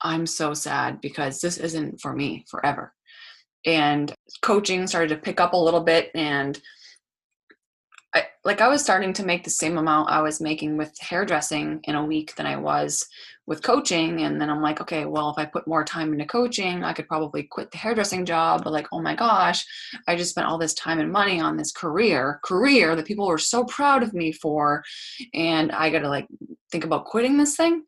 [0.00, 2.94] I'm so sad because this isn't for me forever.
[3.66, 6.58] And coaching started to pick up a little bit and
[8.18, 11.80] I, like I was starting to make the same amount I was making with hairdressing
[11.84, 13.06] in a week than I was
[13.46, 14.22] with coaching.
[14.22, 17.08] And then I'm like okay well if I put more time into coaching I could
[17.08, 18.64] probably quit the hairdressing job.
[18.64, 19.64] But like oh my gosh
[20.06, 23.38] I just spent all this time and money on this career career that people were
[23.38, 24.82] so proud of me for.
[25.34, 26.26] And I got to like
[26.70, 27.84] think about quitting this thing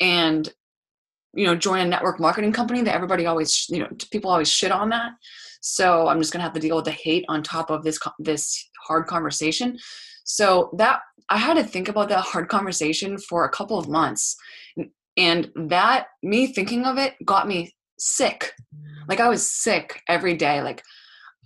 [0.00, 0.52] and
[1.34, 4.72] you know join a network marketing company that everybody always you know people always shit
[4.72, 5.12] on that
[5.60, 7.98] so i'm just going to have to deal with the hate on top of this
[8.18, 9.78] this hard conversation.
[10.24, 14.36] So that i had to think about that hard conversation for a couple of months.
[15.16, 18.52] And that me thinking of it got me sick.
[19.08, 20.62] Like i was sick every day.
[20.62, 20.82] Like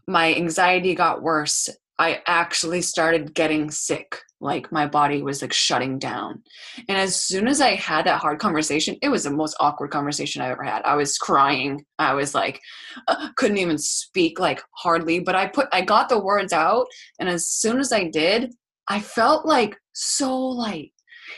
[0.07, 1.68] my anxiety got worse.
[1.98, 6.42] I actually started getting sick like my body was like shutting down
[6.88, 10.42] and as soon as I had that hard conversation, it was the most awkward conversation
[10.42, 10.83] I've ever had.
[10.83, 11.85] I was crying.
[11.98, 12.61] I was like,
[13.09, 15.20] uh, couldn't even speak, like hardly.
[15.20, 16.87] But I put, I got the words out,
[17.18, 18.54] and as soon as I did,
[18.88, 20.92] I felt like so light,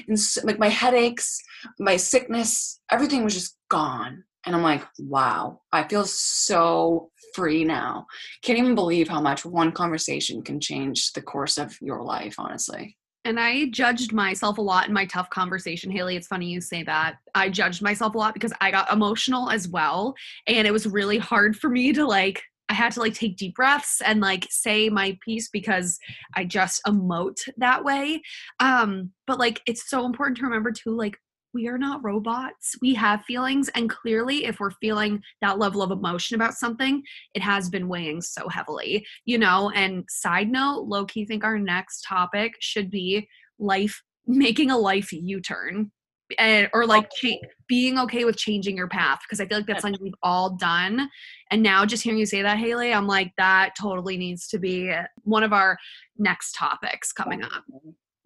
[0.08, 1.40] and so, like my headaches,
[1.78, 4.24] my sickness, everything was just gone.
[4.46, 8.06] And I'm like, wow, I feel so free now.
[8.42, 12.96] Can't even believe how much one conversation can change the course of your life, honestly.
[13.24, 16.14] And I judged myself a lot in my tough conversation, Haley.
[16.14, 17.16] It's funny you say that.
[17.34, 20.14] I judged myself a lot because I got emotional as well.
[20.46, 23.56] And it was really hard for me to like, I had to like take deep
[23.56, 25.98] breaths and like say my piece because
[26.34, 28.22] I just emote that way.
[28.60, 31.16] Um, but like, it's so important to remember too, like,
[31.56, 32.76] we are not robots.
[32.82, 33.70] We have feelings.
[33.70, 38.20] And clearly, if we're feeling that level of emotion about something, it has been weighing
[38.20, 39.70] so heavily, you know?
[39.74, 43.26] And side note, low key think our next topic should be
[43.58, 45.90] life, making a life U turn.
[46.38, 49.66] And, eh, or like cha- being okay with changing your path because I feel like
[49.66, 51.08] that's something we've all done.
[51.50, 54.92] And now, just hearing you say that, Haley, I'm like, that totally needs to be
[55.22, 55.78] one of our
[56.18, 57.64] next topics coming up.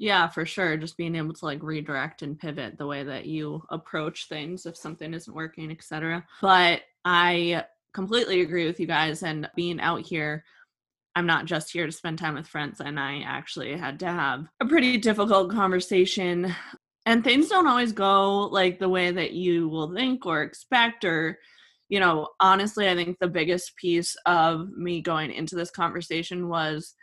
[0.01, 0.79] Yeah, for sure.
[0.79, 4.75] Just being able to like redirect and pivot the way that you approach things if
[4.75, 6.27] something isn't working, etc.
[6.41, 10.45] But I completely agree with you guys and being out here
[11.17, 14.47] I'm not just here to spend time with friends and I actually had to have
[14.61, 16.55] a pretty difficult conversation
[17.05, 21.39] and things don't always go like the way that you will think or expect or
[21.89, 26.95] you know, honestly, I think the biggest piece of me going into this conversation was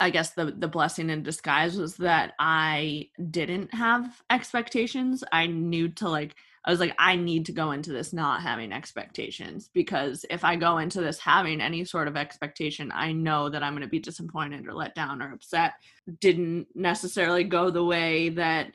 [0.00, 5.22] I guess the the blessing in disguise was that I didn't have expectations.
[5.32, 6.34] I knew to like
[6.64, 10.56] I was like I need to go into this not having expectations because if I
[10.56, 13.98] go into this having any sort of expectation, I know that I'm going to be
[13.98, 15.74] disappointed or let down or upset.
[16.20, 18.72] Didn't necessarily go the way that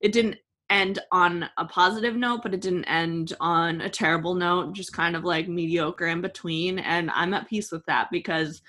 [0.00, 0.36] it didn't
[0.70, 5.16] end on a positive note, but it didn't end on a terrible note, just kind
[5.16, 8.62] of like mediocre in between and I'm at peace with that because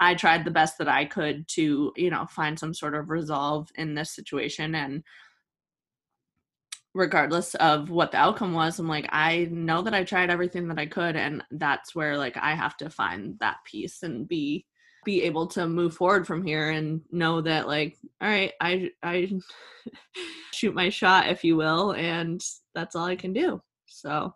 [0.00, 3.70] I tried the best that I could to, you know, find some sort of resolve
[3.76, 4.74] in this situation.
[4.74, 5.04] And
[6.94, 10.78] regardless of what the outcome was, I'm like, I know that I tried everything that
[10.78, 11.16] I could.
[11.16, 14.66] And that's where like I have to find that peace and be
[15.04, 19.30] be able to move forward from here and know that like all right i i
[20.54, 22.42] shoot my shot if you will and
[22.74, 24.34] that's all i can do so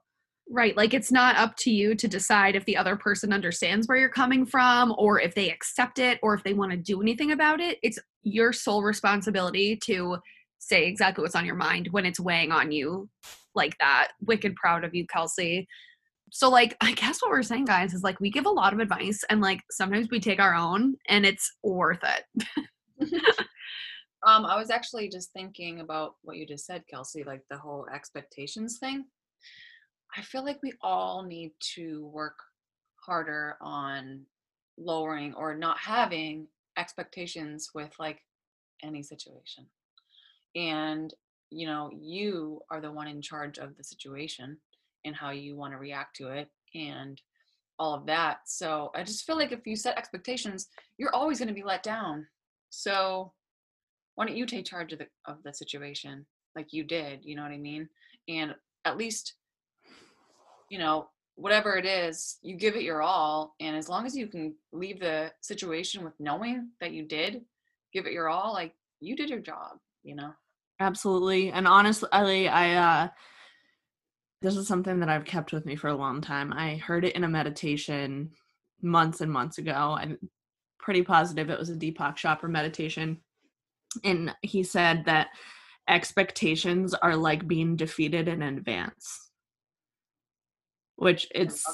[0.50, 0.76] Right.
[0.76, 4.08] Like it's not up to you to decide if the other person understands where you're
[4.08, 7.61] coming from or if they accept it or if they want to do anything about
[7.61, 7.78] it.
[7.82, 10.16] It's your sole responsibility to
[10.58, 13.11] say exactly what's on your mind when it's weighing on you
[13.54, 14.08] like that.
[14.22, 15.66] Wicked proud of you, Kelsey.
[16.30, 18.78] So, like, I guess what we're saying, guys, is like we give a lot of
[18.78, 22.46] advice and like sometimes we take our own and it's worth it.
[24.26, 27.87] um, I was actually just thinking about what you just said, Kelsey, like the whole
[27.92, 29.04] expectations thing.
[30.16, 32.38] I feel like we all need to work
[33.05, 34.23] harder on
[34.77, 38.23] lowering or not having expectations with like
[38.83, 39.66] any situation.
[40.55, 41.12] And
[41.51, 44.59] you know, you are the one in charge of the situation
[45.05, 47.21] and how you want to react to it and
[47.79, 48.40] all of that.
[48.47, 50.66] So I just feel like if you set expectations,
[50.99, 52.27] you're always going to be let down.
[52.71, 53.33] So
[54.14, 57.42] why don't you take charge of the of the situation like you did, you know
[57.42, 57.88] what I mean?
[58.29, 59.35] And at least
[60.70, 63.54] you know, whatever it is, you give it your all.
[63.61, 67.42] And as long as you can leave the situation with knowing that you did
[67.92, 70.33] give it your all, like you did your job, you know?
[70.81, 71.50] Absolutely.
[71.50, 72.09] And honestly,
[72.48, 73.09] I, uh,
[74.42, 76.52] this is something that I've kept with me for a long time.
[76.52, 78.31] I heard it in a meditation
[78.83, 79.96] months and months ago.
[79.98, 80.18] I'm
[80.78, 83.18] pretty positive it was a Deepak Chopra meditation.
[84.04, 85.28] And he said that
[85.88, 89.27] expectations are like being defeated in advance
[90.98, 91.64] which it's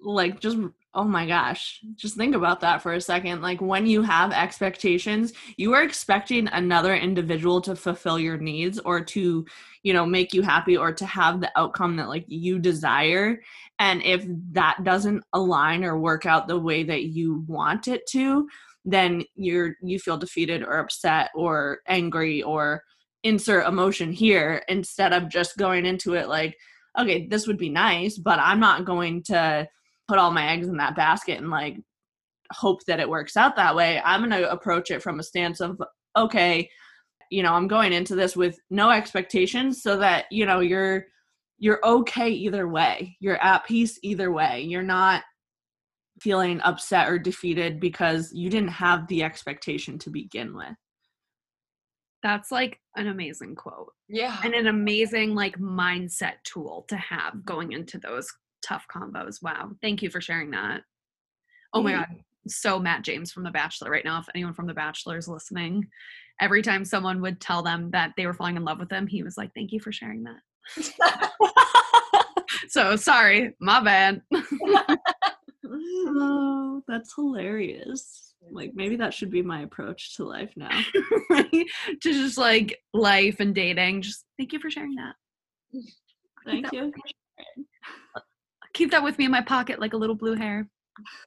[0.00, 0.58] like just
[0.94, 5.32] oh my gosh just think about that for a second like when you have expectations
[5.56, 9.46] you are expecting another individual to fulfill your needs or to
[9.82, 13.40] you know make you happy or to have the outcome that like you desire
[13.78, 18.46] and if that doesn't align or work out the way that you want it to
[18.84, 22.82] then you're you feel defeated or upset or angry or
[23.22, 26.56] insert emotion here instead of just going into it like
[26.98, 29.66] okay, this would be nice, but I'm not going to
[30.08, 31.78] put all my eggs in that basket and like
[32.52, 34.00] hope that it works out that way.
[34.04, 35.80] I'm going to approach it from a stance of,
[36.16, 36.68] okay,
[37.30, 41.06] you know, I'm going into this with no expectations so that, you know, you're
[41.58, 43.16] you're okay either way.
[43.20, 44.62] You're at peace either way.
[44.62, 45.22] You're not
[46.20, 50.74] feeling upset or defeated because you didn't have the expectation to begin with.
[52.22, 53.92] That's like an amazing quote.
[54.08, 54.38] Yeah.
[54.44, 57.44] And an amazing like mindset tool to have mm-hmm.
[57.44, 58.32] going into those
[58.64, 59.42] tough combos.
[59.42, 59.72] Wow.
[59.82, 60.82] Thank you for sharing that.
[61.74, 62.06] Oh my God.
[62.10, 62.22] Mm.
[62.48, 64.20] So Matt James from The Bachelor right now.
[64.20, 65.88] If anyone from The Bachelor is listening,
[66.40, 69.22] every time someone would tell them that they were falling in love with him, he
[69.22, 70.40] was like, Thank you for sharing that.
[72.68, 74.22] so sorry, my bad.
[75.66, 78.31] oh, that's hilarious.
[78.50, 80.70] Like maybe that should be my approach to life now.
[81.30, 81.50] right?
[81.50, 84.02] To just like life and dating.
[84.02, 85.14] Just thank you for sharing that.
[86.44, 86.92] Thank you.
[88.74, 90.68] Keep that with me in my pocket like a little blue hair.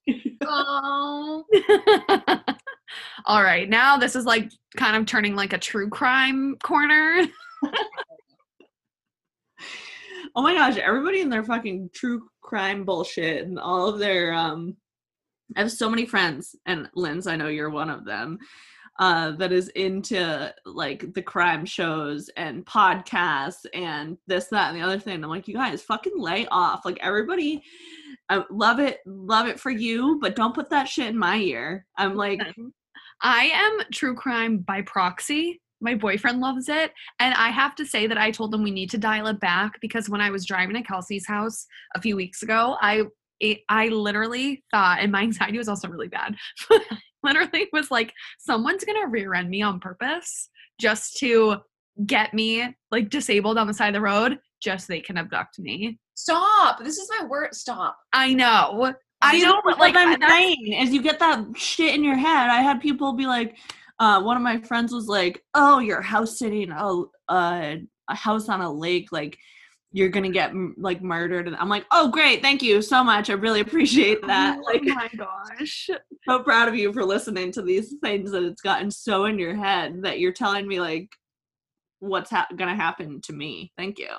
[0.47, 1.43] Oh.
[3.25, 7.23] All right, now this is like kind of turning like a true crime corner.
[10.35, 14.75] Oh my gosh, everybody in their fucking true crime bullshit and all of their um
[15.55, 18.39] I have so many friends and Linz, I know you're one of them.
[18.97, 24.85] Uh, that is into like the crime shows and podcasts and this, that, and the
[24.85, 25.21] other thing.
[25.21, 26.85] I'm like, you guys fucking lay off.
[26.85, 27.61] Like everybody,
[28.29, 31.85] I love it, love it for you, but don't put that shit in my ear.
[31.97, 32.39] I'm like,
[33.21, 35.61] I am true crime by proxy.
[35.81, 36.91] My boyfriend loves it.
[37.19, 39.79] And I have to say that I told him we need to dial it back
[39.81, 43.03] because when I was driving to Kelsey's house a few weeks ago, I
[43.39, 46.35] it, I literally thought, and my anxiety was also really bad,
[46.69, 51.57] but I literally was like, someone's gonna rear end me on purpose just to
[52.05, 55.59] get me like disabled on the side of the road just so they can abduct
[55.59, 55.97] me.
[56.15, 56.83] Stop.
[56.83, 57.53] This is my word.
[57.53, 57.97] Stop.
[58.13, 58.93] I know.
[59.21, 62.49] I know, but like I'm saying is you get that shit in your head.
[62.49, 63.57] I had people be like,
[63.99, 68.49] uh, one of my friends was like, "Oh, you're house sitting a a, a house
[68.49, 69.37] on a lake, like
[69.95, 73.29] you're gonna get like murdered." And I'm like, "Oh, great, thank you so much.
[73.29, 74.59] I really appreciate that.
[74.59, 75.89] oh Like, my gosh.
[76.27, 79.55] so proud of you for listening to these things that it's gotten so in your
[79.55, 81.09] head that you're telling me like
[81.99, 83.71] what's ha- gonna happen to me.
[83.77, 84.09] Thank you."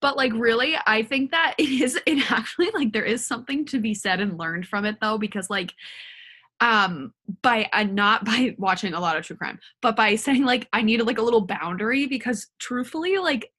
[0.00, 3.80] But like really, I think that it is it actually like there is something to
[3.80, 5.72] be said and learned from it though, because like
[6.60, 10.68] um by uh, not by watching a lot of true crime, but by saying like
[10.72, 13.50] I needed like a little boundary because truthfully, like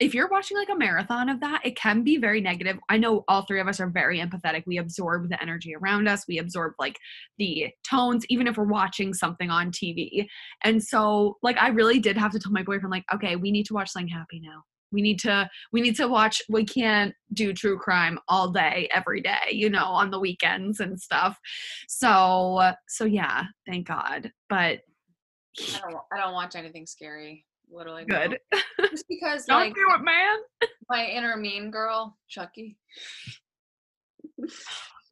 [0.00, 2.78] if you're watching like a marathon of that, it can be very negative.
[2.88, 4.64] I know all three of us are very empathetic.
[4.66, 6.24] We absorb the energy around us.
[6.26, 6.98] We absorb like
[7.38, 10.26] the tones, even if we're watching something on TV.
[10.64, 13.66] And so, like, I really did have to tell my boyfriend, like, okay, we need
[13.66, 14.62] to watch something happy now.
[14.90, 16.42] We need to, we need to watch.
[16.48, 20.98] We can't do true crime all day, every day, you know, on the weekends and
[20.98, 21.38] stuff.
[21.88, 24.32] So, so yeah, thank God.
[24.48, 24.80] But
[25.58, 25.96] I don't.
[26.12, 27.44] I don't watch anything scary.
[27.72, 28.04] Literally.
[28.04, 28.38] good.
[28.90, 30.38] Just because, Don't like, do it, man.
[30.88, 32.76] my inner mean girl, Chucky.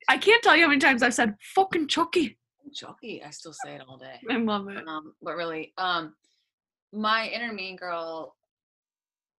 [0.09, 2.39] I can't tell you how many times I've said fucking Chucky.
[2.75, 3.23] Chucky.
[3.23, 4.21] I still say it all day.
[4.31, 4.87] I love it.
[4.87, 6.15] Um, but really, um,
[6.93, 8.35] my inner mean girl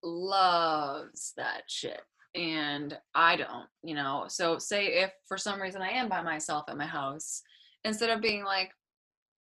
[0.04, 2.02] loves that shit.
[2.36, 4.26] And I don't, you know.
[4.28, 7.42] So say if for some reason I am by myself at my house,
[7.84, 8.72] instead of being like,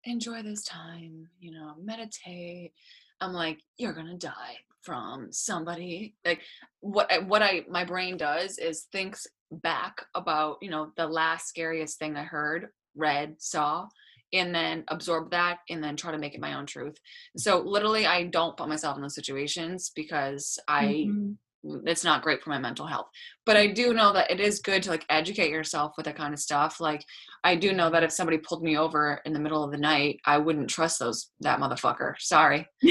[0.04, 2.72] enjoy this time, you know, meditate,
[3.20, 6.14] I'm like, you're gonna die from somebody.
[6.24, 6.42] Like
[6.80, 11.98] what what I my brain does is thinks back about, you know, the last scariest
[11.98, 13.88] thing I heard, read, saw,
[14.32, 16.96] and then absorb that and then try to make it my own truth.
[17.36, 21.36] So literally I don't put myself in those situations because I Mhm.
[21.62, 23.08] It's not great for my mental health.
[23.44, 26.32] But I do know that it is good to like educate yourself with that kind
[26.32, 26.80] of stuff.
[26.80, 27.04] Like
[27.44, 30.20] I do know that if somebody pulled me over in the middle of the night,
[30.24, 32.14] I wouldn't trust those that motherfucker.
[32.18, 32.66] Sorry.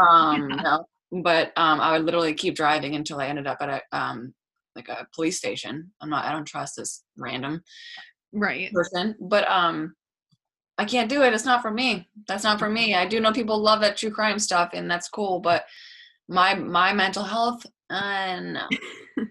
[0.00, 0.84] Um no.
[1.22, 4.34] But um I would literally keep driving until I ended up at a um
[4.76, 5.90] like a police station.
[6.00, 7.62] I'm not I don't trust this random
[8.32, 8.72] right.
[8.72, 9.16] person.
[9.20, 9.94] But um
[10.78, 11.34] I can't do it.
[11.34, 12.08] It's not for me.
[12.26, 12.94] That's not for me.
[12.94, 15.66] I do know people love that true crime stuff and that's cool, but
[16.30, 18.68] my my mental health, uh no.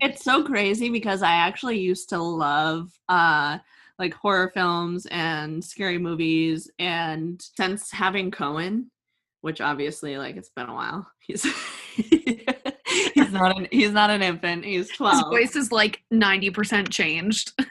[0.00, 3.58] it's so crazy because I actually used to love uh
[3.98, 8.90] like horror films and scary movies and since having Cohen,
[9.42, 11.06] which obviously like it's been a while.
[11.20, 11.46] He's
[11.94, 14.64] he's not an he's not an infant.
[14.64, 15.14] He's twelve.
[15.14, 17.52] His voice is like 90% changed.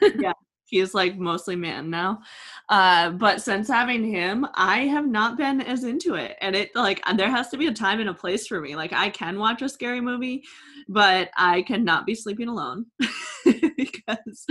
[0.70, 2.20] He's like mostly man now.
[2.68, 6.36] Uh but since having him, I have not been as into it.
[6.40, 8.76] And it like there has to be a time and a place for me.
[8.76, 10.44] Like I can watch a scary movie,
[10.88, 12.86] but I cannot be sleeping alone
[13.76, 14.46] because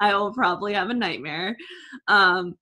[0.00, 1.56] I will probably have a nightmare.
[2.08, 2.56] Um,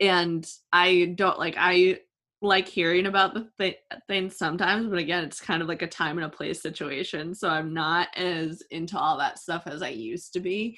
[0.00, 2.00] and I don't like I
[2.40, 3.78] like hearing about the th-
[4.08, 7.34] things sometimes, but again, it's kind of like a time and a place situation.
[7.36, 10.76] So I'm not as into all that stuff as I used to be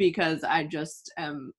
[0.00, 1.52] because I just am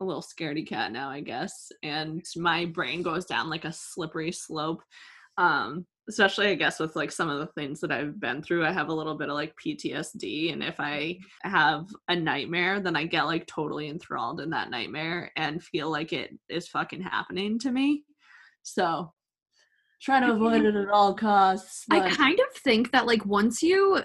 [0.00, 1.70] a little scaredy cat now, I guess.
[1.82, 4.82] And my brain goes down like a slippery slope.
[5.36, 8.64] Um, especially I guess with like some of the things that I've been through.
[8.64, 10.54] I have a little bit of like PTSD.
[10.54, 15.30] And if I have a nightmare, then I get like totally enthralled in that nightmare
[15.36, 18.04] and feel like it is fucking happening to me.
[18.62, 19.12] So
[20.00, 21.84] Try to avoid it at all costs.
[21.90, 24.02] I kind of think that like once you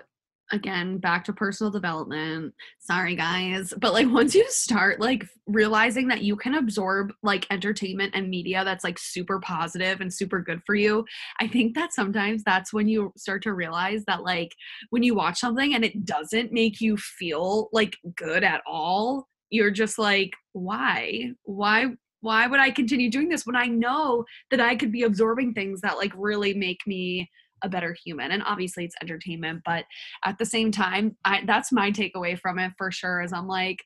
[0.52, 2.54] again back to personal development.
[2.80, 8.14] Sorry guys but like once you start like realizing that you can absorb like entertainment
[8.16, 11.06] and media that's like super positive and super good for you
[11.39, 14.54] i think that sometimes that's when you start to realize that like
[14.89, 19.72] when you watch something and it doesn't make you feel like good at all you're
[19.72, 21.32] just like why?
[21.43, 21.88] Why
[22.22, 25.82] why would i continue doing this when i know that i could be absorbing things
[25.82, 27.30] that like really make me
[27.64, 29.86] a better human and obviously it's entertainment but
[30.26, 33.84] at the same time i that's my takeaway from it for sure is i'm like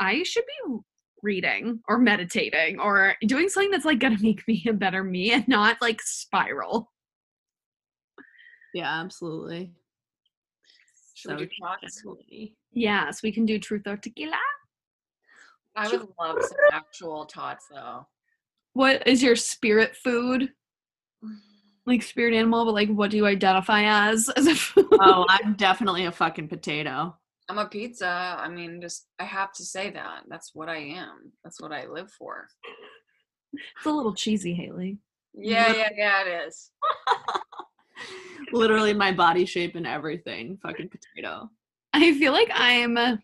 [0.00, 0.76] i should be
[1.22, 5.48] reading or meditating or doing something that's like gonna make me a better me and
[5.48, 6.92] not like spiral
[8.74, 9.72] Yeah, absolutely.
[11.14, 12.02] Should we do shots?
[12.72, 14.36] yes we can do truth or tequila
[15.76, 18.06] I would love some actual tots though.
[18.74, 20.52] what is your spirit food
[21.24, 21.36] mm.
[21.86, 25.54] Like spirit animal but like what do you identify as as a food Oh, I'm
[25.54, 27.14] definitely a fucking potato.
[27.48, 28.08] I'm a pizza.
[28.08, 30.22] I mean, just I have to say that.
[30.28, 31.30] That's what I am.
[31.42, 32.48] That's what I live for.
[33.52, 34.98] it's a little cheesy haley
[35.34, 36.70] Yeah, yeah, yeah, it is.
[38.52, 40.58] Literally my body shape and everything.
[40.62, 41.50] Fucking potato.
[41.92, 43.16] i feel like i'm uh,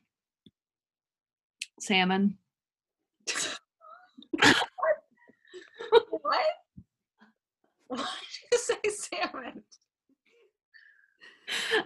[1.81, 2.37] salmon
[6.21, 6.47] what?
[7.89, 8.05] Why
[8.57, 9.63] say salmon?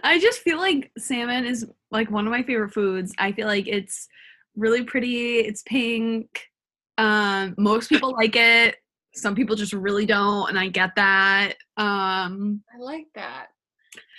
[0.03, 3.13] I just feel like salmon is like one of my favorite foods.
[3.17, 4.07] I feel like it's
[4.55, 5.39] really pretty.
[5.39, 6.49] It's pink.
[6.97, 8.75] Um, most people like it.
[9.15, 11.53] Some people just really don't, and I get that.
[11.77, 13.47] Um, I like that.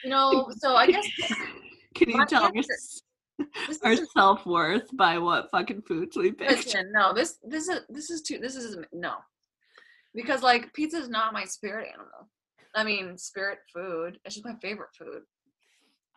[0.03, 1.07] You know, so I guess
[1.94, 3.03] Can you tell us
[3.82, 6.66] our self worth by what fucking foods we picked?
[6.66, 9.14] listen, no, this this is this is too this is no.
[10.14, 12.28] Because like pizza is not my spirit animal.
[12.77, 14.20] I mean, spirit food.
[14.24, 15.22] It's just my favorite food.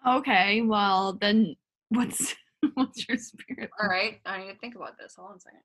[0.05, 1.55] okay, well then,
[1.89, 2.36] what's
[2.74, 3.70] what's your spirit?
[3.82, 5.16] All right, I need to think about this.
[5.18, 5.62] Hold on a second.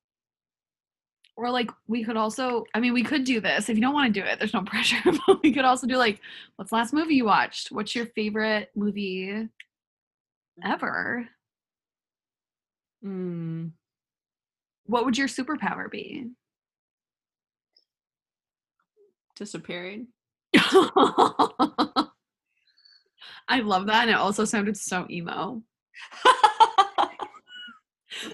[1.36, 2.64] Or like we could also.
[2.74, 4.38] I mean, we could do this if you don't want to do it.
[4.38, 5.00] There's no pressure.
[5.26, 6.20] But we could also do like,
[6.56, 7.72] what's the last movie you watched?
[7.72, 9.48] What's your favorite movie
[10.64, 11.28] ever?
[13.04, 13.72] Mm.
[14.86, 16.30] What would your superpower be?
[19.34, 20.08] Disappearing.
[23.48, 24.02] I love that.
[24.02, 25.62] And it also sounded so emo.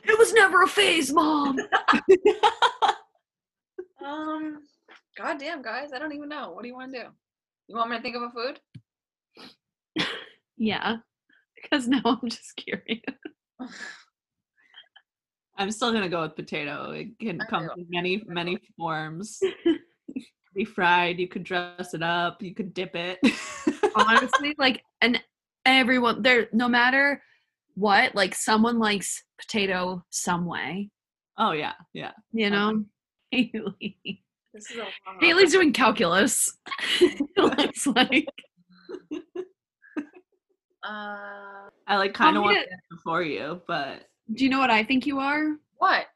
[0.04, 1.58] It was never a phase, mom.
[4.04, 4.62] Um,
[5.16, 6.50] goddamn, guys, I don't even know.
[6.52, 7.08] What do you want to do?
[7.68, 8.58] You want me to think of a food?
[10.56, 10.96] yeah.
[11.54, 13.02] Because now I'm just curious.
[15.58, 16.92] I'm still gonna go with potato.
[16.92, 19.38] It can I come in many, many forms.
[20.60, 23.18] Be fried, you could dress it up, you could dip it.
[23.94, 25.22] Honestly, like, and
[25.64, 27.22] everyone there, no matter
[27.74, 30.90] what, like, someone likes potato some way,
[31.38, 32.12] oh yeah, yeah.
[32.32, 32.84] you know?
[33.30, 34.22] Haley.
[34.52, 34.90] This is a long
[35.20, 36.58] Haley's doing calculus.
[37.36, 38.26] Looks like.
[40.82, 44.58] Uh, I like kind of me want to- it before you, but Do you know
[44.58, 45.56] what I think you are?
[45.78, 46.06] what?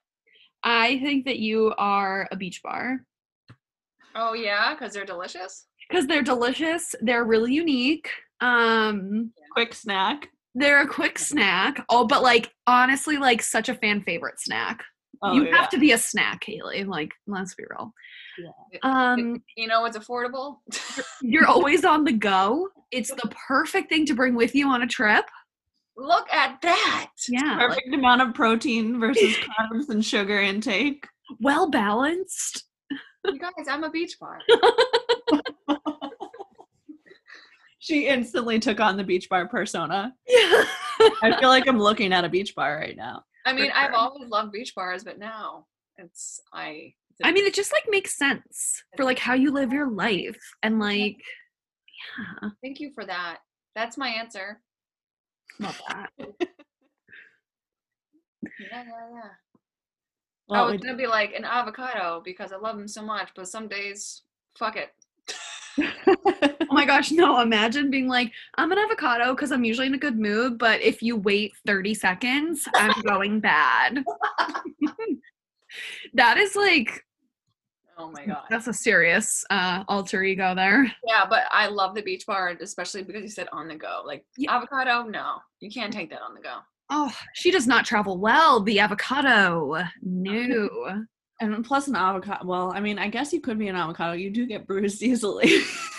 [0.63, 2.99] I think that you are a beach bar.
[4.15, 5.67] Oh yeah, because they're delicious.
[5.89, 6.95] because they're delicious.
[7.01, 8.09] They're really unique.
[8.41, 10.29] Um, quick snack.
[10.55, 11.85] they're a quick snack.
[11.89, 14.85] Oh, but like honestly, like such a fan favorite snack.
[15.23, 15.57] Oh, you yeah.
[15.57, 16.85] have to be a snack, Haley.
[16.85, 17.95] Like, let's be real.
[18.39, 18.79] Yeah.
[18.83, 20.59] Um, You know it's affordable?
[21.23, 22.69] you're always on the go.
[22.91, 25.25] It's the perfect thing to bring with you on a trip.
[25.97, 27.11] Look at that.
[27.29, 31.07] Yeah, like, Perfect amount of protein versus carbs and sugar intake.
[31.41, 32.65] well balanced.
[33.25, 34.39] You guys, I'm a beach bar.
[37.85, 40.15] She instantly took on the beach bar persona.
[40.27, 40.65] Yeah.
[41.23, 43.25] I feel like I'm looking at a beach bar right now.
[43.45, 43.97] I mean, I've sure.
[43.97, 45.67] always loved beach bars, but now
[45.99, 46.95] it's I.
[47.11, 49.91] it's a- I mean, it just like makes sense for like how you live your
[49.91, 51.19] life and like,
[52.41, 53.41] yeah, thank you for that.
[53.75, 54.63] That's my answer.
[55.61, 56.11] love that.
[58.61, 59.31] Yeah, yeah, yeah.
[60.51, 63.69] I was gonna be like an avocado because I love them so much, but some
[63.69, 64.23] days,
[64.59, 64.91] fuck it.
[66.71, 69.99] Oh my gosh, no, imagine being like, I'm an avocado because I'm usually in a
[69.99, 74.05] good mood, but if you wait 30 seconds, I'm going bad.
[76.15, 77.05] that is like,
[77.97, 78.45] Oh my god.
[78.51, 80.91] that's a serious uh, alter ego there.
[81.07, 84.03] Yeah, but I love the beach bar, especially because you said on the go.
[84.05, 84.57] Like Yeah.
[84.57, 86.59] avocado, no, you can't take that on the go.
[86.91, 89.83] Oh, she does not travel well, the avocado.
[90.03, 90.69] No.
[91.41, 92.45] And plus an avocado.
[92.45, 94.13] Well, I mean, I guess you could be an avocado.
[94.13, 95.49] You do get bruised easily.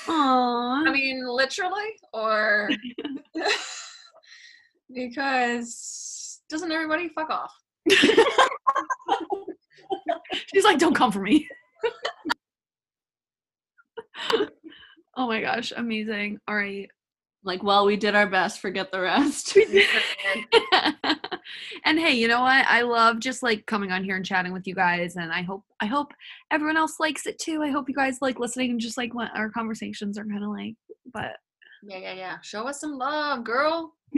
[0.06, 0.88] Aww.
[0.88, 1.84] I mean, literally,
[2.14, 2.70] or
[4.94, 7.52] because doesn't everybody fuck off?
[10.54, 11.48] She's like, don't come for me.
[15.18, 16.40] oh my gosh, amazing.
[16.48, 16.90] All right.
[17.46, 18.60] Like, well, we did our best.
[18.60, 19.56] Forget the rest.
[21.86, 22.66] and hey, you know what?
[22.68, 25.64] I love just like coming on here and chatting with you guys and I hope
[25.80, 26.14] I hope
[26.52, 27.62] everyone else likes it too.
[27.62, 30.50] I hope you guys like listening and just like what our conversations are kind of
[30.50, 30.76] like.
[31.14, 31.38] But
[31.84, 32.38] Yeah, yeah, yeah.
[32.42, 33.94] Show us some love, girl.